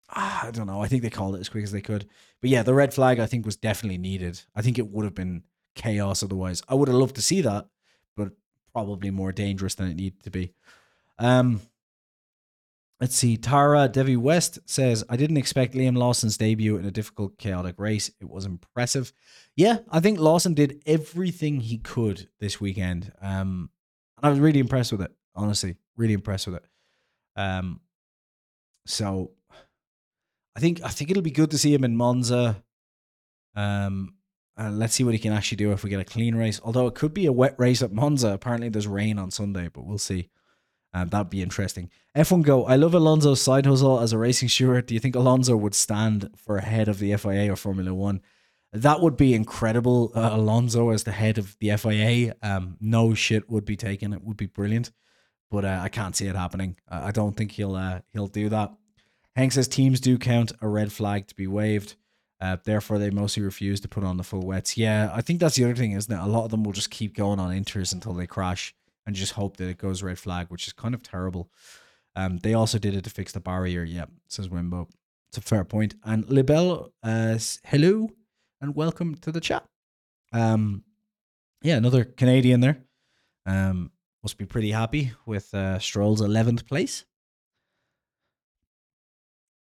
[0.09, 0.81] ah, I don't know.
[0.81, 2.07] I think they called it as quick as they could.
[2.39, 4.41] But yeah, the red flag I think was definitely needed.
[4.55, 5.43] I think it would have been
[5.75, 6.63] chaos otherwise.
[6.69, 7.67] I would have loved to see that,
[8.73, 10.53] probably more dangerous than it needed to be.
[11.19, 11.61] Um,
[12.99, 13.37] let's see.
[13.37, 18.09] Tara Devi West says, I didn't expect Liam Lawson's debut in a difficult, chaotic race.
[18.19, 19.11] It was impressive.
[19.55, 23.11] Yeah, I think Lawson did everything he could this weekend.
[23.21, 23.69] Um,
[24.17, 25.77] and I was really impressed with it, honestly.
[25.97, 26.65] Really impressed with it.
[27.35, 27.81] Um,
[28.85, 29.31] so
[30.55, 32.63] I think I think it'll be good to see him in Monza.
[33.55, 34.15] Um,
[34.57, 36.59] and let's see what he can actually do if we get a clean race.
[36.63, 38.29] Although it could be a wet race at Monza.
[38.29, 40.29] Apparently, there's rain on Sunday, but we'll see.
[40.93, 41.89] Um, that'd be interesting.
[42.15, 42.65] F1 Go.
[42.65, 44.87] I love Alonso's side hustle as a racing steward.
[44.87, 48.21] Do you think Alonso would stand for head of the FIA or Formula One?
[48.73, 50.11] That would be incredible.
[50.13, 52.35] Uh, Alonso as the head of the FIA.
[52.41, 54.13] Um, no shit would be taken.
[54.13, 54.91] It would be brilliant,
[55.49, 56.77] but uh, I can't see it happening.
[56.89, 58.73] I don't think he'll uh, he'll do that.
[59.35, 61.95] Hank says teams do count a red flag to be waved.
[62.41, 64.75] Uh, therefore, they mostly refuse to put on the full wets.
[64.75, 66.19] Yeah, I think that's the other thing, isn't it?
[66.19, 68.73] A lot of them will just keep going on inters until they crash
[69.05, 71.51] and just hope that it goes red flag, which is kind of terrible.
[72.15, 73.83] Um, they also did it to fix the barrier.
[73.83, 74.89] Yeah, says Wimbo.
[75.29, 75.95] It's a fair point.
[76.03, 78.09] And Libel, uh, hello
[78.59, 79.65] and welcome to the chat.
[80.33, 80.83] Um,
[81.61, 82.79] yeah, another Canadian there.
[83.45, 83.91] Um,
[84.23, 87.05] must be pretty happy with uh, Stroll's 11th place.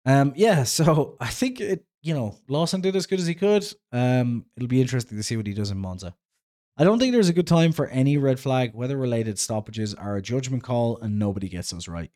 [0.04, 3.66] Um, yeah, so I think it, you know, Lawson did as good as he could.
[3.92, 6.14] Um, it'll be interesting to see what he does in Monza.
[6.76, 8.72] I don't think there's a good time for any red flag.
[8.72, 12.12] Weather related stoppages are a judgment call, and nobody gets those right.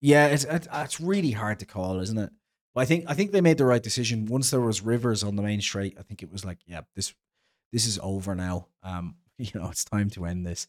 [0.00, 2.30] Yeah, it's it's really hard to call, isn't it?
[2.74, 4.26] But I think I think they made the right decision.
[4.26, 7.14] Once there was rivers on the main straight, I think it was like, yeah, this
[7.72, 8.68] this is over now.
[8.84, 10.68] Um, you know, it's time to end this.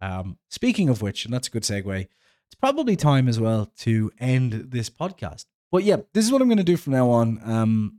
[0.00, 4.10] Um, speaking of which, and that's a good segue, it's probably time as well to
[4.18, 5.44] end this podcast.
[5.72, 7.40] But yeah, this is what I'm going to do from now on.
[7.44, 7.98] Um,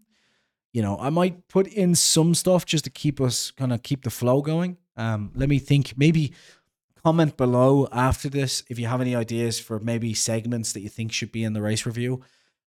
[0.71, 4.03] you know, I might put in some stuff just to keep us kind of keep
[4.03, 4.77] the flow going.
[4.95, 5.97] Um, let me think.
[5.97, 6.33] Maybe
[7.03, 11.11] comment below after this if you have any ideas for maybe segments that you think
[11.11, 12.21] should be in the race review.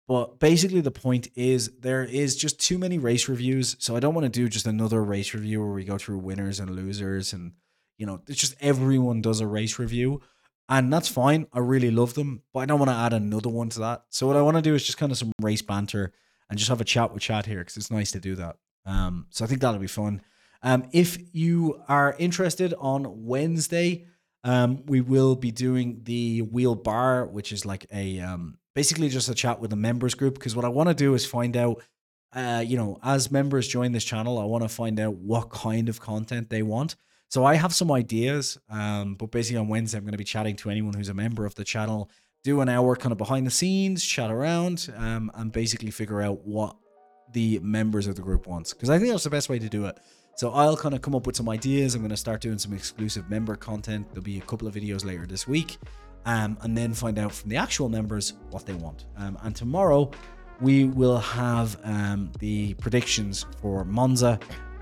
[0.09, 3.77] But basically, the point is there is just too many race reviews.
[3.79, 6.59] So I don't want to do just another race review where we go through winners
[6.59, 7.33] and losers.
[7.33, 7.53] And,
[7.99, 10.23] you know, it's just everyone does a race review
[10.69, 11.47] and that's fine.
[11.53, 14.05] I really love them, but I don't want to add another one to that.
[14.11, 16.13] So what I want to do is just kind of some race banter
[16.51, 18.57] and just have a chat with chat here because it's nice to do that.
[18.85, 20.23] Um, so I think that'll be fun.
[20.63, 24.07] Um, if you are interested on Wednesday,
[24.45, 29.29] um, we will be doing the wheel bar, which is like a um, basically just
[29.29, 30.35] a chat with the members group.
[30.35, 31.83] Because what I want to do is find out,
[32.33, 35.89] uh, you know, as members join this channel, I want to find out what kind
[35.89, 36.97] of content they want.
[37.29, 40.57] So I have some ideas, um, but basically on Wednesday I'm going to be chatting
[40.57, 42.11] to anyone who's a member of the channel,
[42.43, 46.47] do an hour kind of behind the scenes, chat around, um, and basically figure out
[46.47, 46.77] what
[47.33, 48.73] the members of the group wants.
[48.73, 49.99] Because I think that's the best way to do it.
[50.37, 51.95] So I'll kind of come up with some ideas.
[51.95, 54.07] I'm going to start doing some exclusive member content.
[54.11, 55.77] There'll be a couple of videos later this week,
[56.25, 59.05] um, and then find out from the actual members what they want.
[59.19, 60.11] Um, and tomorrow
[60.61, 64.39] we will have um, the predictions for Monza,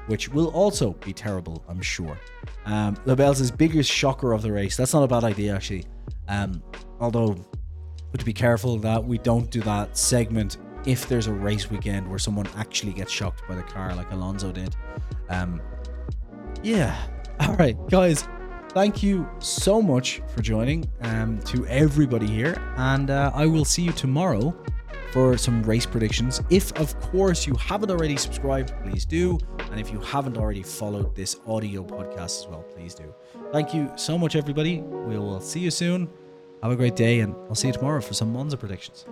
[0.07, 2.19] which will also be terrible, I'm sure.
[2.65, 4.77] Um, Labelle's biggest shocker of the race.
[4.77, 5.85] That's not a bad idea, actually.
[6.29, 6.63] Um,
[7.01, 7.37] although,
[8.11, 12.09] but to be careful that we don't do that segment if there's a race weekend
[12.09, 14.75] where someone actually gets shocked by the car like Alonso did.
[15.29, 15.61] Um,
[16.63, 16.97] yeah.
[17.41, 18.29] All right, guys.
[18.71, 22.63] Thank you so much for joining um, to everybody here.
[22.77, 24.55] And uh, I will see you tomorrow
[25.17, 26.43] for some race predictions.
[26.51, 29.39] If, of course, you haven't already subscribed, please do.
[29.71, 33.15] And if you haven't already followed this audio podcast as well, please do.
[33.51, 34.81] Thank you so much, everybody.
[34.83, 36.11] We will see you soon.
[36.63, 39.07] Have a great day, and I'll see you tomorrow for some Monza predictions.